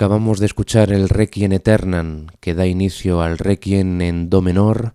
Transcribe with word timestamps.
Acabamos 0.00 0.40
de 0.40 0.46
escuchar 0.46 0.92
el 0.92 1.10
Requiem 1.10 1.52
Eternam, 1.52 2.28
que 2.40 2.54
da 2.54 2.66
inicio 2.66 3.20
al 3.20 3.36
Requiem 3.36 4.00
en 4.00 4.30
Do 4.30 4.40
menor 4.40 4.94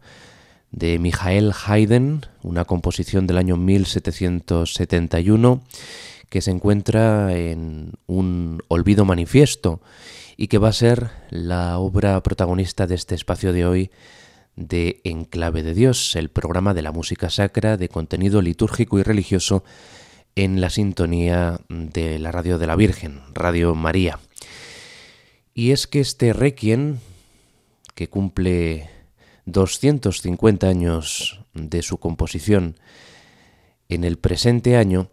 de 0.71 0.97
Michael 0.97 1.53
Haydn, 1.53 2.25
una 2.41 2.65
composición 2.65 3.27
del 3.27 3.37
año 3.37 3.55
1771 3.55 5.61
que 6.29 6.41
se 6.41 6.49
encuentra 6.49 7.37
en 7.37 7.91
un 8.07 8.63
olvido 8.67 9.05
manifiesto 9.05 9.79
y 10.37 10.47
que 10.47 10.57
va 10.57 10.69
a 10.69 10.73
ser 10.73 11.11
la 11.29 11.77
obra 11.77 12.23
protagonista 12.23 12.87
de 12.87 12.95
este 12.95 13.13
espacio 13.13 13.53
de 13.53 13.67
hoy 13.67 13.91
de 14.55 15.01
Enclave 15.03 15.61
de 15.61 15.75
Dios, 15.75 16.15
el 16.15 16.29
programa 16.29 16.73
de 16.73 16.81
la 16.81 16.91
música 16.91 17.29
sacra 17.29 17.77
de 17.77 17.89
contenido 17.89 18.41
litúrgico 18.41 18.97
y 18.97 19.03
religioso 19.03 19.63
en 20.33 20.61
la 20.61 20.71
sintonía 20.71 21.59
de 21.69 22.17
la 22.17 22.31
Radio 22.31 22.57
de 22.57 22.65
la 22.65 22.75
Virgen, 22.75 23.21
Radio 23.35 23.75
María. 23.75 24.17
Y 25.57 25.71
es 25.71 25.87
que 25.87 26.01
este 26.01 26.33
Requiem, 26.33 26.97
que 27.95 28.09
cumple 28.09 28.89
250 29.45 30.67
años 30.67 31.39
de 31.53 31.81
su 31.81 31.97
composición 31.97 32.75
en 33.87 34.03
el 34.03 34.17
presente 34.17 34.75
año, 34.75 35.07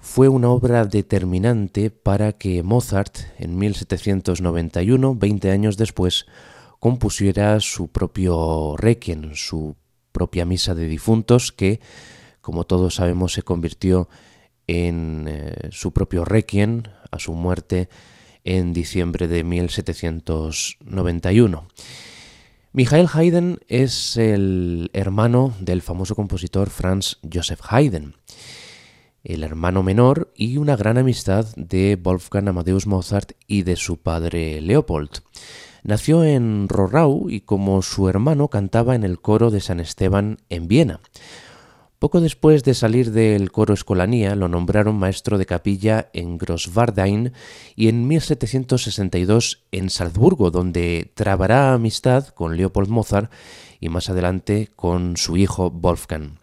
fue 0.00 0.28
una 0.28 0.48
obra 0.48 0.84
determinante 0.84 1.90
para 1.90 2.32
que 2.32 2.64
Mozart, 2.64 3.18
en 3.38 3.56
1791, 3.56 5.14
20 5.14 5.50
años 5.52 5.76
después, 5.76 6.26
compusiera 6.80 7.60
su 7.60 7.86
propio 7.86 8.76
Requiem, 8.76 9.36
su 9.36 9.76
propia 10.10 10.44
misa 10.44 10.74
de 10.74 10.88
difuntos, 10.88 11.52
que, 11.52 11.78
como 12.40 12.64
todos 12.64 12.96
sabemos, 12.96 13.32
se 13.32 13.42
convirtió 13.42 14.08
en 14.66 15.26
eh, 15.28 15.68
su 15.70 15.92
propio 15.92 16.24
Requiem 16.24 16.82
a 17.12 17.20
su 17.20 17.32
muerte 17.32 17.88
en 18.44 18.72
diciembre 18.72 19.28
de 19.28 19.44
1791. 19.44 21.68
Michael 22.72 23.08
Haydn 23.12 23.58
es 23.68 24.16
el 24.16 24.90
hermano 24.92 25.54
del 25.60 25.82
famoso 25.82 26.14
compositor 26.14 26.70
Franz 26.70 27.18
Joseph 27.32 27.60
Haydn, 27.68 28.14
el 29.24 29.42
hermano 29.42 29.82
menor 29.82 30.32
y 30.36 30.58
una 30.58 30.76
gran 30.76 30.98
amistad 30.98 31.46
de 31.56 31.98
Wolfgang 32.00 32.48
Amadeus 32.48 32.86
Mozart 32.86 33.32
y 33.46 33.62
de 33.62 33.76
su 33.76 33.96
padre 33.96 34.60
Leopold. 34.60 35.22
Nació 35.82 36.24
en 36.24 36.68
Rorau 36.68 37.30
y 37.30 37.40
como 37.40 37.82
su 37.82 38.08
hermano 38.08 38.48
cantaba 38.48 38.94
en 38.94 39.04
el 39.04 39.20
coro 39.20 39.50
de 39.50 39.60
San 39.60 39.80
Esteban 39.80 40.38
en 40.48 40.68
Viena. 40.68 41.00
Poco 41.98 42.20
después 42.20 42.62
de 42.62 42.74
salir 42.74 43.10
del 43.10 43.50
coro 43.50 43.74
Escolanía, 43.74 44.36
lo 44.36 44.46
nombraron 44.46 44.96
maestro 44.96 45.36
de 45.36 45.46
capilla 45.46 46.10
en 46.12 46.38
Grosswardein 46.38 47.32
y 47.74 47.88
en 47.88 48.06
1762 48.06 49.64
en 49.72 49.90
Salzburgo, 49.90 50.52
donde 50.52 51.10
trabará 51.14 51.72
amistad 51.72 52.28
con 52.28 52.56
Leopold 52.56 52.88
Mozart 52.88 53.32
y 53.80 53.88
más 53.88 54.10
adelante 54.10 54.68
con 54.76 55.16
su 55.16 55.36
hijo 55.36 55.70
Wolfgang. 55.72 56.38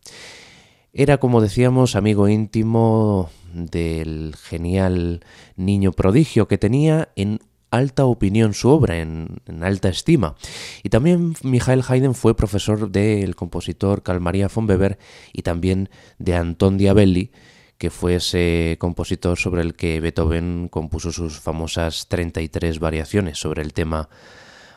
Era, 0.92 1.20
como 1.20 1.40
decíamos, 1.40 1.96
amigo 1.96 2.28
íntimo 2.28 3.30
del 3.54 4.36
genial 4.36 5.22
niño 5.56 5.94
prodigio 5.94 6.50
que 6.50 6.58
tenía 6.58 7.10
en 7.16 7.40
alta 7.72 8.06
opinión 8.06 8.54
su 8.54 8.70
obra, 8.70 9.00
en, 9.00 9.42
alta 9.62 9.90
estima. 9.90 10.36
Y 10.84 10.90
también 10.90 11.36
Michael 11.44 11.84
Haydn 11.88 12.16
fue 12.16 12.36
profesor 12.36 12.90
del 12.90 13.36
compositor 13.36 14.04
Carl 14.04 14.22
Maria 14.22 14.50
von 14.54 14.70
Weber 14.70 14.98
y 15.34 15.42
también 15.42 15.90
de 16.18 16.36
Anton 16.36 16.78
Diabelli, 16.78 17.32
que 17.78 17.90
fue 17.90 18.16
ese 18.16 18.78
compositor 18.80 19.38
sobre 19.38 19.62
el 19.62 19.76
que 19.76 20.00
Beethoven 20.00 20.70
compuso 20.70 21.12
sus 21.12 21.40
famosas 21.40 22.08
33 22.08 22.80
variaciones 22.80 23.40
sobre 23.40 23.62
el 23.62 23.74
tema 23.74 24.10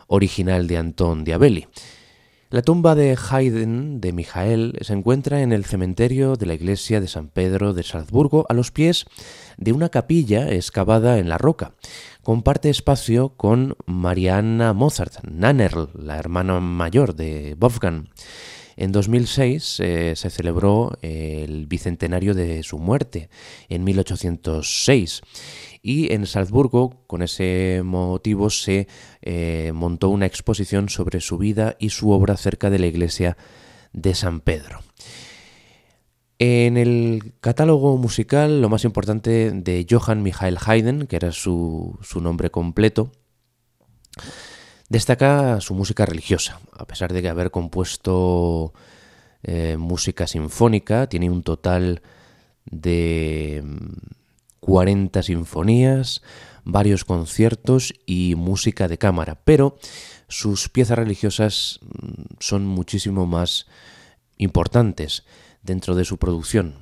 original 0.09 0.66
de 0.66 0.78
Anton 0.78 1.25
Diabelli. 1.25 1.68
La 2.50 2.62
tumba 2.62 2.95
de 2.95 3.14
Haydn 3.14 4.00
de 4.00 4.14
Michael 4.14 4.78
se 4.81 4.95
encuentra 4.95 5.43
en 5.43 5.52
el 5.52 5.67
cementerio 5.67 6.37
de 6.37 6.47
la 6.47 6.55
iglesia 6.55 6.99
de 6.99 7.07
San 7.07 7.28
Pedro 7.28 7.75
de 7.75 7.83
Salzburgo 7.83 8.47
a 8.49 8.55
los 8.55 8.71
pies 8.71 9.05
de 9.59 9.75
una 9.75 9.90
capilla 9.90 10.49
excavada 10.49 11.19
en 11.19 11.28
la 11.28 11.37
roca. 11.37 11.75
Comparte 12.23 12.71
espacio 12.71 13.35
con 13.37 13.76
Marianna 13.85 14.73
Mozart, 14.73 15.23
Nannerl, 15.25 15.90
la 15.93 16.17
hermana 16.17 16.59
mayor 16.59 17.14
de 17.14 17.55
Wolfgang. 17.59 18.09
En 18.81 18.93
2006 18.93 19.81
eh, 19.81 20.13
se 20.15 20.31
celebró 20.31 20.97
el 21.03 21.67
bicentenario 21.67 22.33
de 22.33 22.63
su 22.63 22.79
muerte, 22.79 23.29
en 23.69 23.83
1806 23.83 25.21
y 25.83 26.13
en 26.13 26.27
Salzburgo, 26.27 27.03
con 27.09 27.23
ese 27.23 27.83
motivo, 27.85 28.51
se 28.51 28.87
eh, 29.21 29.73
montó 29.75 30.11
una 30.11 30.27
exposición 30.27 30.89
sobre 30.91 31.21
su 31.21 31.39
vida 31.39 31.75
y 31.81 31.91
su 31.91 32.13
obra 32.13 32.37
cerca 32.37 32.71
de 32.71 32.79
la 32.79 32.87
iglesia 32.87 33.37
de 33.93 34.15
San 34.15 34.39
Pedro. 34.39 34.79
En 36.39 36.77
el 36.77 37.35
catálogo 37.41 37.97
musical, 37.97 38.63
lo 38.63 38.69
más 38.69 38.85
importante 38.85 39.51
de 39.51 39.87
Johann 39.91 40.23
Michael 40.23 40.57
Haydn, 40.65 41.09
que 41.09 41.17
era 41.17 41.33
su, 41.33 41.99
nombre 42.21 42.51
completo, 42.51 43.11
destaca 44.88 45.61
su 45.61 45.75
música 45.75 46.07
religiosa, 46.07 46.61
a 46.76 46.87
pesar 46.87 47.12
de 47.12 47.23
que 47.23 47.28
haber 47.28 47.50
compuesto 47.50 48.73
eh, 49.42 49.76
música 49.76 50.26
sinfónica, 50.26 51.09
tiene 51.09 51.30
un 51.30 51.42
total 51.42 52.02
de 52.64 53.64
40 54.61 55.23
sinfonías, 55.23 56.23
varios 56.64 57.04
conciertos 57.04 57.95
y 58.07 58.35
música 58.37 58.88
de 58.88 58.99
cámara, 58.99 59.40
pero 59.45 59.78
sus 60.28 60.68
piezas 60.68 60.99
religiosas 60.99 61.80
mm, 61.83 62.23
son 62.38 62.66
muchísimo 62.66 63.26
más 63.26 63.66
importantes 64.37 65.25
dentro 65.62 65.95
de 65.95 66.04
su 66.04 66.18
producción. 66.18 66.76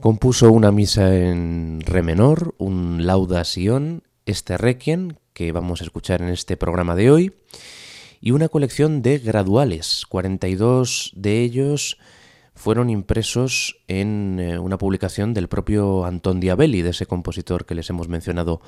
Compuso 0.00 0.50
una 0.50 0.72
misa 0.72 1.14
en 1.14 1.82
re 1.84 2.02
menor, 2.02 2.54
un 2.58 3.06
lauda 3.06 3.44
Sion, 3.44 4.02
este 4.24 4.56
requiem 4.56 5.16
que 5.32 5.52
vamos 5.52 5.80
a 5.80 5.84
escuchar 5.84 6.22
en 6.22 6.28
este 6.28 6.56
programa 6.56 6.96
de 6.96 7.10
hoy, 7.10 7.34
y 8.20 8.32
una 8.32 8.48
colección 8.48 9.02
de 9.02 9.18
graduales, 9.18 10.04
42 10.08 11.12
de 11.14 11.40
ellos 11.42 11.98
fueron 12.54 12.90
impresos 12.90 13.80
en 13.88 14.38
eh, 14.38 14.58
una 14.58 14.76
publicación 14.76 15.32
del 15.32 15.48
propio 15.48 16.04
Anton 16.04 16.40
Diabelli, 16.40 16.82
de 16.82 16.90
ese 16.90 17.06
compositor 17.06 17.64
que 17.64 17.74
les 17.74 17.88
hemos 17.88 18.08
mencionado 18.08 18.60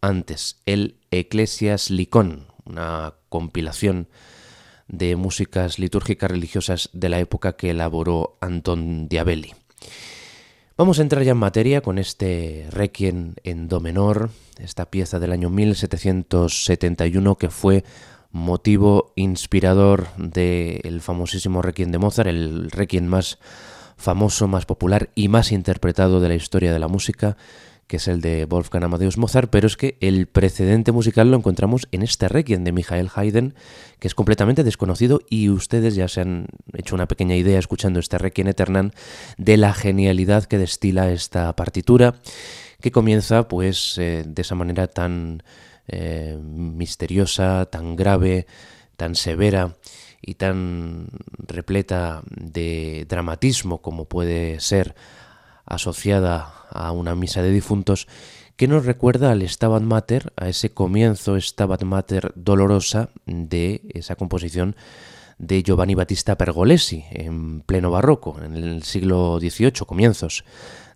antes, 0.00 0.62
el 0.64 0.96
Ecclesias 1.10 1.90
Licón, 1.90 2.46
una 2.64 3.14
compilación 3.28 4.08
de 4.88 5.16
músicas 5.16 5.78
litúrgicas 5.78 6.30
religiosas 6.30 6.88
de 6.92 7.08
la 7.08 7.18
época 7.18 7.56
que 7.56 7.70
elaboró 7.70 8.38
Anton 8.40 9.08
Diabelli. 9.08 9.52
Vamos 10.78 10.98
a 10.98 11.02
entrar 11.02 11.22
ya 11.22 11.32
en 11.32 11.38
materia 11.38 11.80
con 11.80 11.96
este 11.96 12.66
Requiem 12.70 13.32
en 13.44 13.66
Do 13.66 13.80
menor, 13.80 14.28
esta 14.58 14.90
pieza 14.90 15.18
del 15.18 15.32
año 15.32 15.48
1771 15.48 17.36
que 17.36 17.48
fue 17.48 17.82
motivo 18.30 19.14
inspirador 19.16 20.08
del 20.18 21.00
famosísimo 21.00 21.62
Requiem 21.62 21.92
de 21.92 21.98
Mozart, 21.98 22.28
el 22.28 22.70
Requiem 22.70 23.06
más 23.06 23.38
famoso, 23.96 24.48
más 24.48 24.66
popular 24.66 25.08
y 25.14 25.28
más 25.28 25.50
interpretado 25.50 26.20
de 26.20 26.28
la 26.28 26.34
historia 26.34 26.74
de 26.74 26.78
la 26.78 26.88
música, 26.88 27.38
que 27.86 27.98
es 27.98 28.08
el 28.08 28.20
de 28.20 28.46
Wolfgang 28.46 28.84
Amadeus 28.84 29.16
Mozart, 29.16 29.48
pero 29.50 29.66
es 29.66 29.76
que 29.76 29.96
el 30.00 30.26
precedente 30.26 30.92
musical 30.92 31.30
lo 31.30 31.36
encontramos 31.36 31.86
en 31.92 32.02
este 32.02 32.28
Requiem 32.28 32.64
de 32.64 32.72
Michael 32.72 33.10
Haydn, 33.14 33.54
que 34.00 34.08
es 34.08 34.14
completamente 34.14 34.64
desconocido 34.64 35.20
y 35.30 35.50
ustedes 35.50 35.94
ya 35.94 36.08
se 36.08 36.22
han 36.22 36.46
hecho 36.72 36.94
una 36.94 37.06
pequeña 37.06 37.36
idea 37.36 37.58
escuchando 37.58 38.00
este 38.00 38.18
Requiem 38.18 38.48
Eternam 38.48 38.90
de 39.38 39.56
la 39.56 39.72
genialidad 39.72 40.44
que 40.44 40.58
destila 40.58 41.12
esta 41.12 41.54
partitura, 41.54 42.16
que 42.80 42.90
comienza 42.90 43.46
pues 43.46 43.96
eh, 43.98 44.24
de 44.26 44.42
esa 44.42 44.56
manera 44.56 44.88
tan 44.88 45.42
eh, 45.86 46.36
misteriosa, 46.42 47.66
tan 47.66 47.94
grave, 47.94 48.46
tan 48.96 49.14
severa 49.14 49.76
y 50.20 50.34
tan 50.34 51.06
repleta 51.38 52.22
de 52.28 53.06
dramatismo 53.08 53.80
como 53.80 54.06
puede 54.06 54.58
ser 54.58 54.96
asociada 55.66 56.66
a 56.70 56.92
una 56.92 57.14
misa 57.14 57.42
de 57.42 57.50
difuntos, 57.50 58.06
que 58.56 58.68
nos 58.68 58.86
recuerda 58.86 59.32
al 59.32 59.46
Stabat 59.46 59.82
Mater, 59.82 60.32
a 60.36 60.48
ese 60.48 60.72
comienzo 60.72 61.38
Stabat 61.38 61.82
Mater 61.82 62.32
dolorosa 62.36 63.10
de 63.26 63.82
esa 63.92 64.16
composición 64.16 64.76
de 65.38 65.62
Giovanni 65.62 65.94
Battista 65.94 66.38
Pergolesi 66.38 67.04
en 67.10 67.60
pleno 67.60 67.90
barroco, 67.90 68.40
en 68.42 68.54
el 68.56 68.82
siglo 68.82 69.38
XVIII, 69.38 69.84
comienzos 69.86 70.44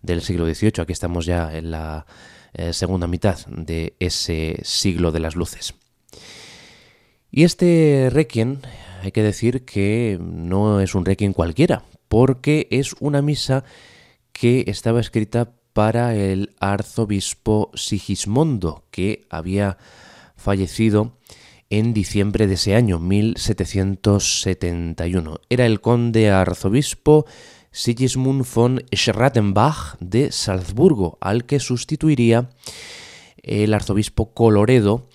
del 0.01 0.21
siglo 0.21 0.51
XVIII. 0.51 0.81
Aquí 0.81 0.93
estamos 0.93 1.25
ya 1.25 1.55
en 1.55 1.69
la 1.69 2.07
eh, 2.53 2.73
segunda 2.73 3.07
mitad 3.07 3.37
de 3.45 3.95
ese 3.99 4.59
siglo 4.63 5.11
de 5.11 5.19
las 5.19 5.35
luces. 5.35 5.75
Y 7.29 7.43
este 7.43 8.09
requiem, 8.11 8.57
hay 9.03 9.11
que 9.11 9.23
decir 9.23 9.63
que 9.63 10.17
no 10.19 10.81
es 10.81 10.95
un 10.95 11.05
requiem 11.05 11.33
cualquiera, 11.33 11.83
porque 12.09 12.67
es 12.71 12.93
una 12.99 13.21
misa 13.21 13.63
que 14.31 14.65
estaba 14.67 14.99
escrita 14.99 15.53
para 15.73 16.15
el 16.15 16.55
arzobispo 16.59 17.71
Sigismondo, 17.73 18.85
que 18.91 19.25
había 19.29 19.77
fallecido 20.35 21.17
en 21.69 21.93
diciembre 21.93 22.47
de 22.47 22.55
ese 22.55 22.75
año, 22.75 22.99
1771. 22.99 25.39
Era 25.49 25.65
el 25.65 25.79
conde 25.79 26.29
arzobispo 26.29 27.25
Sigismund 27.71 28.45
von 28.53 28.83
Schrattenbach 28.93 29.95
de 30.01 30.33
Salzburgo, 30.33 31.17
al 31.21 31.45
que 31.45 31.61
sustituiría 31.61 32.49
el 33.41 33.73
arzobispo 33.73 34.33
Coloredo, 34.33 35.07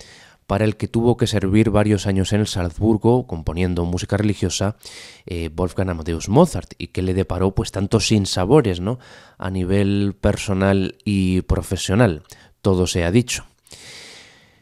para 0.47 0.65
el 0.65 0.77
que 0.77 0.87
tuvo 0.87 1.17
que 1.17 1.27
servir 1.27 1.69
varios 1.69 2.07
años 2.07 2.33
en 2.33 2.45
Salzburgo 2.45 3.27
componiendo 3.27 3.83
música 3.85 4.17
religiosa 4.17 4.77
eh, 5.25 5.49
Wolfgang 5.53 5.89
Amadeus 5.89 6.29
Mozart 6.29 6.73
y 6.77 6.87
que 6.87 7.01
le 7.01 7.13
deparó 7.13 7.53
pues 7.53 7.71
tantos 7.71 8.07
sinsabores 8.07 8.79
¿no? 8.79 8.97
a 9.37 9.51
nivel 9.51 10.15
personal 10.19 10.95
y 11.03 11.41
profesional, 11.41 12.23
todo 12.61 12.87
se 12.87 13.03
ha 13.03 13.11
dicho. 13.11 13.45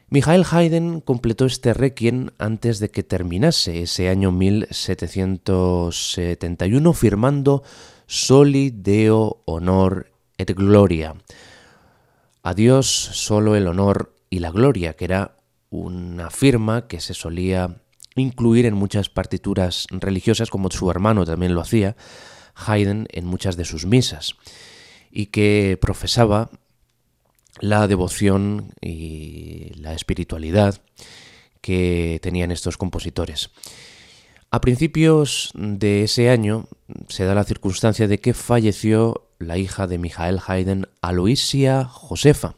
Michael 0.09 0.43
Haydn 0.49 1.01
completó 1.01 1.45
este 1.45 1.73
requiem 1.73 2.31
antes 2.37 2.79
de 2.79 2.89
que 2.89 3.03
terminase 3.03 3.83
ese 3.83 4.09
año 4.09 4.31
1771 4.31 6.93
firmando 6.93 7.63
Soli 8.07 8.69
Deo 8.69 9.41
Honor 9.45 10.11
et 10.37 10.55
Gloria. 10.55 11.15
A 12.43 12.53
Dios 12.53 12.85
solo 12.87 13.55
el 13.55 13.67
honor 13.67 14.13
y 14.29 14.37
la 14.39 14.51
gloria, 14.51 14.93
que 14.93 15.05
era 15.05 15.37
una 15.69 16.29
firma 16.29 16.87
que 16.87 17.01
se 17.01 17.13
solía 17.13 17.81
incluir 18.15 18.65
en 18.65 18.75
muchas 18.75 19.09
partituras 19.09 19.87
religiosas, 19.89 20.49
como 20.49 20.69
su 20.71 20.89
hermano 20.89 21.25
también 21.25 21.53
lo 21.53 21.61
hacía, 21.61 21.95
Haydn, 22.55 23.07
en 23.11 23.25
muchas 23.25 23.57
de 23.57 23.65
sus 23.65 23.85
misas, 23.85 24.35
y 25.11 25.27
que 25.27 25.77
profesaba 25.81 26.49
la 27.59 27.87
devoción 27.87 28.73
y 28.81 29.71
la 29.75 29.93
espiritualidad 29.93 30.81
que 31.61 32.19
tenían 32.21 32.51
estos 32.51 32.77
compositores. 32.77 33.49
A 34.51 34.61
principios 34.61 35.51
de 35.55 36.03
ese 36.03 36.29
año 36.29 36.67
se 37.09 37.25
da 37.25 37.35
la 37.35 37.43
circunstancia 37.43 38.07
de 38.07 38.19
que 38.19 38.33
falleció 38.33 39.27
la 39.39 39.57
hija 39.57 39.87
de 39.87 39.97
Michael 39.97 40.39
Haydn, 40.45 40.87
Aloisia 41.01 41.85
Josefa, 41.85 42.55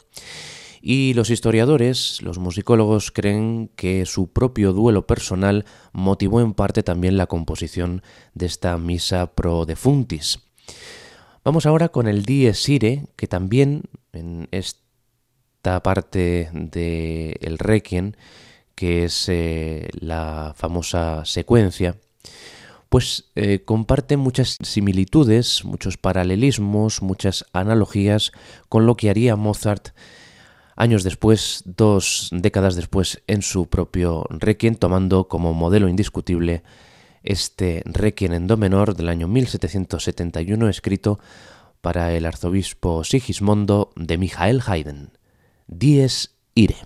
y 0.89 1.13
los 1.15 1.29
historiadores, 1.32 2.22
los 2.22 2.39
musicólogos, 2.39 3.12
creen 3.12 3.70
que 3.75 4.06
su 4.06 4.32
propio 4.32 4.72
duelo 4.72 5.06
personal 5.06 5.65
motivó 5.91 6.39
en 6.39 6.53
parte 6.53 6.82
también 6.82 7.17
la 7.17 7.27
composición 7.27 8.03
de 8.36 8.46
esta 8.46 8.77
misa 8.77 9.34
pro 9.36 9.65
defuntis. 9.65 10.39
Vamos 11.44 11.65
ahora 11.65 11.89
con 11.89 12.08
el 12.08 12.24
Dies 12.24 12.70
Irae, 12.70 13.06
que 13.17 13.27
también 13.27 13.84
en 14.13 14.48
este 14.51 14.79
parte 15.84 16.50
del 16.53 17.36
el 17.41 17.58
Requiem, 17.58 18.13
que 18.74 19.03
es 19.03 19.27
eh, 19.27 19.89
la 19.91 20.53
famosa 20.56 21.25
secuencia, 21.25 21.98
pues 22.88 23.25
eh, 23.36 23.60
comparte 23.65 24.15
muchas 24.15 24.56
similitudes, 24.63 25.65
muchos 25.65 25.98
paralelismos, 25.98 27.01
muchas 27.01 27.44
analogías 27.51 28.32
con 28.70 28.86
lo 28.86 28.96
que 28.96 29.10
haría 29.10 29.36
Mozart 29.36 29.89
años 30.78 31.04
después, 31.04 31.64
dos 31.66 32.30
décadas 32.32 32.76
después, 32.76 33.22
en 33.28 33.42
su 33.42 33.68
propio 33.68 34.26
Requiem, 34.30 34.76
tomando 34.76 35.28
como 35.28 35.54
modelo 35.54 35.90
indiscutible 35.90 36.64
este 37.24 37.82
Requiem 37.86 38.34
en 38.34 38.48
Do 38.48 38.56
menor 38.56 38.96
del 38.96 39.10
año 39.10 39.28
1771, 39.28 40.70
escrito 40.70 41.20
para 41.82 42.14
el 42.14 42.26
arzobispo 42.26 43.04
Sigismondo 43.04 43.92
de 43.96 44.18
Michael 44.18 44.62
Haydn. 44.66 45.12
Dies 45.68 46.36
Ire. 46.56 46.78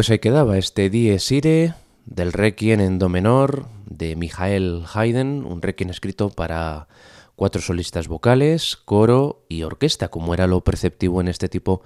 Pues 0.00 0.08
ahí 0.08 0.18
quedaba 0.18 0.56
este 0.56 0.88
Dies 0.88 1.30
Irae 1.30 1.74
del 2.06 2.32
Requiem 2.32 2.80
en 2.80 2.98
Do 2.98 3.10
menor 3.10 3.66
de 3.84 4.16
Michael 4.16 4.84
Haydn, 4.90 5.44
un 5.44 5.60
Requiem 5.60 5.90
escrito 5.90 6.30
para 6.30 6.88
cuatro 7.36 7.60
solistas 7.60 8.08
vocales, 8.08 8.78
coro 8.86 9.44
y 9.50 9.62
orquesta, 9.62 10.08
como 10.08 10.32
era 10.32 10.46
lo 10.46 10.64
perceptivo 10.64 11.20
en 11.20 11.28
este 11.28 11.50
tipo 11.50 11.82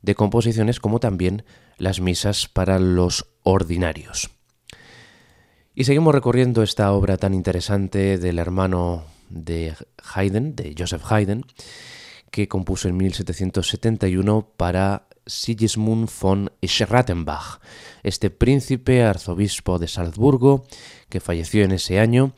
de 0.00 0.14
composiciones, 0.14 0.80
como 0.80 1.00
también 1.00 1.44
las 1.76 2.00
misas 2.00 2.48
para 2.48 2.78
los 2.78 3.26
ordinarios. 3.42 4.30
Y 5.74 5.84
seguimos 5.84 6.14
recorriendo 6.14 6.62
esta 6.62 6.90
obra 6.92 7.18
tan 7.18 7.34
interesante 7.34 8.16
del 8.16 8.38
hermano 8.38 9.04
de 9.28 9.74
Haydn, 10.14 10.56
de 10.56 10.74
Joseph 10.78 11.04
Haydn, 11.12 11.44
que 12.30 12.48
compuso 12.48 12.88
en 12.88 12.96
1771 12.96 14.48
para 14.56 15.09
Sigismund 15.30 16.10
von 16.20 16.50
Schrattenbach, 16.62 17.60
este 18.02 18.28
príncipe 18.30 19.02
arzobispo 19.02 19.78
de 19.78 19.88
Salzburgo 19.88 20.66
que 21.08 21.20
falleció 21.20 21.64
en 21.64 21.72
ese 21.72 22.00
año 22.00 22.34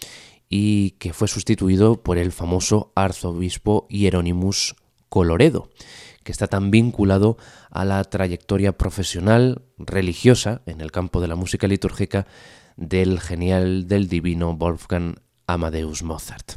y 0.48 0.92
que 0.92 1.12
fue 1.12 1.28
sustituido 1.28 2.02
por 2.02 2.18
el 2.18 2.30
famoso 2.30 2.92
arzobispo 2.94 3.86
Hieronymus 3.88 4.76
Coloredo, 5.08 5.70
que 6.22 6.32
está 6.32 6.46
tan 6.46 6.70
vinculado 6.70 7.36
a 7.70 7.84
la 7.84 8.04
trayectoria 8.04 8.76
profesional 8.76 9.62
religiosa 9.78 10.62
en 10.66 10.80
el 10.80 10.92
campo 10.92 11.20
de 11.20 11.28
la 11.28 11.36
música 11.36 11.66
litúrgica 11.66 12.26
del 12.76 13.20
genial 13.20 13.88
del 13.88 14.08
divino 14.08 14.54
Wolfgang 14.54 15.16
Amadeus 15.46 16.02
Mozart. 16.02 16.52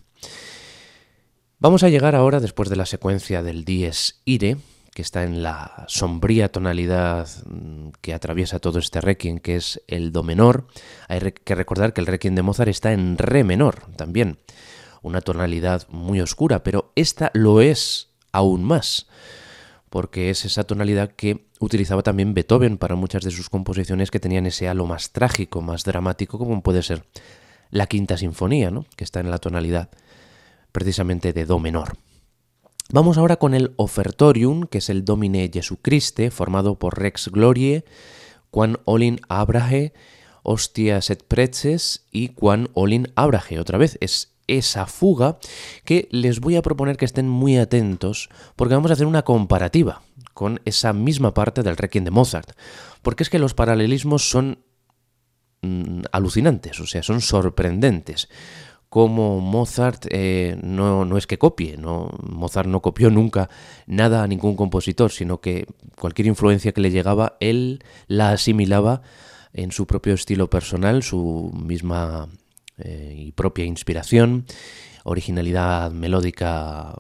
Vamos 1.58 1.84
a 1.84 1.90
llegar 1.90 2.16
ahora, 2.16 2.40
después 2.40 2.70
de 2.70 2.76
la 2.76 2.86
secuencia 2.86 3.42
del 3.42 3.64
Dies 3.64 4.22
Ire, 4.26 4.58
que 4.96 5.02
está 5.02 5.24
en 5.24 5.44
la 5.44 5.84
sombría 5.90 6.50
tonalidad 6.54 7.28
mm, 7.46 7.90
que 8.00 8.14
atraviesa 8.14 8.60
todo 8.60 8.80
este 8.80 9.02
requiem, 9.02 9.40
que 9.40 9.58
es 9.58 9.82
el 9.88 10.14
do 10.14 10.24
menor. 10.24 10.68
Hay 11.10 11.20
que 11.20 11.54
recordar 11.54 11.92
que 11.92 12.00
el 12.00 12.08
requiem 12.08 12.34
de 12.34 12.44
Mozart 12.44 12.70
está 12.70 12.94
en 12.94 13.18
re 13.18 13.44
menor 13.44 13.82
también, 13.98 14.40
una 15.02 15.20
tonalidad 15.20 15.86
muy 15.90 16.22
oscura, 16.22 16.64
pero 16.64 16.94
esta 16.96 17.30
lo 17.34 17.60
es 17.60 18.14
aún 18.32 18.64
más, 18.64 19.08
porque 19.90 20.30
es 20.30 20.46
esa 20.46 20.64
tonalidad 20.64 21.12
que 21.12 21.46
utilizaba 21.60 22.02
también 22.02 22.34
Beethoven 22.34 22.78
para 22.78 22.96
muchas 22.96 23.26
de 23.26 23.32
sus 23.32 23.50
composiciones 23.50 24.12
que 24.12 24.22
tenían 24.22 24.46
ese 24.46 24.70
halo 24.70 24.86
más 24.86 25.12
trágico, 25.12 25.62
más 25.62 25.84
dramático, 25.84 26.38
como 26.38 26.64
puede 26.64 26.82
ser 26.82 27.04
la 27.70 27.88
quinta 27.88 28.16
sinfonía, 28.16 28.72
¿no? 28.72 28.86
que 28.96 29.04
está 29.04 29.20
en 29.20 29.30
la 29.30 29.40
tonalidad 29.40 29.90
precisamente 30.72 31.34
de 31.34 31.46
Do 31.46 31.60
menor. 31.60 31.98
Vamos 32.92 33.18
ahora 33.18 33.38
con 33.38 33.56
el 33.56 33.74
Ofertorium, 33.78 34.68
que 34.68 34.78
es 34.78 34.90
el 34.90 35.06
Domine 35.06 35.50
Jesucriste, 35.52 36.30
formado 36.30 36.78
por 36.78 37.00
Rex 37.00 37.30
Glorie, 37.30 37.84
Quan 38.52 38.78
Olin 38.86 39.20
Abrahe, 39.28 39.94
Hostias 40.44 41.10
et 41.10 41.24
Preces 41.24 42.06
y 42.12 42.30
Quan 42.30 42.70
Olin 42.74 43.12
Abrahe. 43.16 43.60
Otra 43.60 43.80
vez 43.80 43.98
es 44.02 44.36
esa 44.48 44.86
fuga 44.86 45.40
que 45.84 46.08
les 46.12 46.40
voy 46.40 46.58
a 46.58 46.62
proponer 46.62 46.98
que 46.98 47.06
estén 47.06 47.28
muy 47.28 47.58
atentos 47.58 48.30
porque 48.56 48.76
vamos 48.76 48.92
a 48.92 48.94
hacer 48.94 49.08
una 49.08 49.24
comparativa 49.24 50.04
con 50.36 50.62
esa 50.66 50.94
misma 50.94 51.34
parte 51.34 51.64
del 51.64 51.78
Requiem 51.78 52.06
de 52.06 52.12
Mozart. 52.12 52.52
Porque 53.02 53.24
es 53.24 53.32
que 53.32 53.40
los 53.40 53.56
paralelismos 53.56 54.30
son 54.30 54.60
mm, 55.64 56.02
alucinantes, 56.12 56.80
o 56.80 56.86
sea, 56.86 57.02
son 57.02 57.22
sorprendentes 57.22 58.30
como 58.96 59.42
Mozart 59.42 60.06
eh, 60.10 60.58
no, 60.64 61.04
no, 61.04 61.18
es 61.18 61.28
que 61.28 61.38
copie, 61.38 61.76
no, 61.76 62.12
Mozart 62.24 62.70
no 62.70 62.82
copió 62.82 63.10
nunca 63.10 63.50
nada 63.88 64.24
a 64.24 64.28
ningún 64.28 64.56
compositor, 64.56 65.12
sino 65.12 65.42
que 65.42 65.68
cualquier 66.00 66.28
influencia 66.28 66.72
que 66.72 66.80
le 66.80 66.92
llegaba, 66.92 67.36
él 67.42 67.84
la 68.08 68.30
asimilaba 68.30 69.02
en 69.52 69.74
su 69.74 69.86
propio 69.86 70.14
estilo 70.14 70.50
personal, 70.50 71.04
su 71.04 71.52
misma 71.54 72.30
eh, 72.78 73.14
y 73.18 73.32
propia 73.34 73.66
inspiración, 73.66 74.46
originalidad 75.04 75.92
melódica 75.92 76.96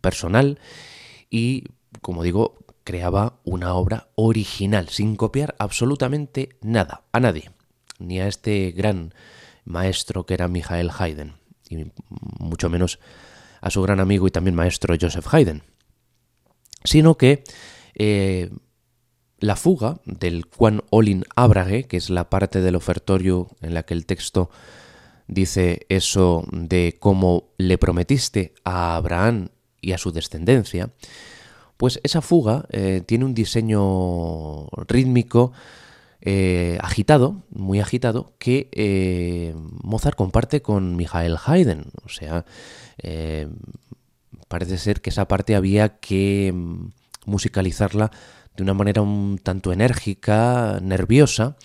personal 0.00 0.58
y, 1.30 1.62
como 2.00 2.24
digo, 2.24 2.56
creaba 2.82 3.34
una 3.44 3.74
obra 3.74 4.08
original, 4.16 4.88
sin 4.88 5.14
copiar 5.14 5.54
absolutamente 5.60 6.48
nada, 6.60 7.04
a 7.12 7.20
nadie, 7.20 7.52
ni 8.00 8.18
a 8.18 8.26
este 8.26 8.72
gran 8.72 9.14
maestro 9.64 10.26
que 10.26 10.34
era 10.34 10.48
Michael 10.48 10.90
Haydn, 10.96 11.34
y 11.68 11.86
mucho 12.38 12.68
menos 12.68 12.98
a 13.60 13.70
su 13.70 13.82
gran 13.82 14.00
amigo 14.00 14.26
y 14.26 14.30
también 14.30 14.54
maestro 14.54 14.94
Joseph 15.00 15.26
Haydn, 15.32 15.62
sino 16.84 17.16
que 17.16 17.44
eh, 17.94 18.50
la 19.38 19.56
fuga 19.56 20.00
del 20.04 20.46
Quan 20.46 20.82
Olin 20.90 21.24
Abrage, 21.34 21.84
que 21.84 21.96
es 21.96 22.10
la 22.10 22.28
parte 22.30 22.60
del 22.60 22.76
ofertorio 22.76 23.48
en 23.60 23.74
la 23.74 23.82
que 23.84 23.94
el 23.94 24.06
texto 24.06 24.50
dice 25.26 25.86
eso 25.88 26.44
de 26.50 26.96
cómo 26.98 27.52
le 27.56 27.78
prometiste 27.78 28.54
a 28.64 28.96
Abraham 28.96 29.48
y 29.80 29.92
a 29.92 29.98
su 29.98 30.12
descendencia, 30.12 30.90
pues 31.76 32.00
esa 32.02 32.20
fuga 32.20 32.66
eh, 32.70 33.02
tiene 33.06 33.24
un 33.24 33.34
diseño 33.34 34.66
rítmico 34.86 35.52
eh, 36.22 36.76
agitado, 36.82 37.44
muy 37.50 37.80
agitado, 37.80 38.34
que 38.38 38.68
eh, 38.72 39.54
Mozart 39.82 40.16
comparte 40.16 40.60
con 40.60 40.94
Michael 40.96 41.38
Haydn. 41.42 41.92
O 42.04 42.10
sea, 42.10 42.44
eh, 42.98 43.48
parece 44.48 44.76
ser 44.76 45.00
que 45.00 45.10
esa 45.10 45.28
parte 45.28 45.56
había 45.56 45.98
que 45.98 46.52
mm, 46.54 46.90
musicalizarla 47.24 48.10
de 48.54 48.62
una 48.62 48.74
manera 48.74 49.00
un 49.00 49.38
tanto 49.42 49.72
enérgica, 49.72 50.78
nerviosa, 50.82 51.56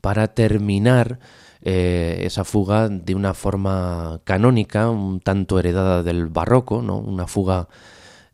para 0.00 0.28
terminar 0.34 1.20
esa 1.62 2.44
fuga 2.44 2.88
de 2.88 3.14
una 3.14 3.34
forma 3.34 4.22
canónica, 4.24 4.88
un 4.88 5.20
tanto 5.20 5.58
heredada 5.58 6.02
del 6.02 6.28
barroco, 6.28 6.80
¿no? 6.80 6.96
una 6.96 7.26
fuga 7.26 7.68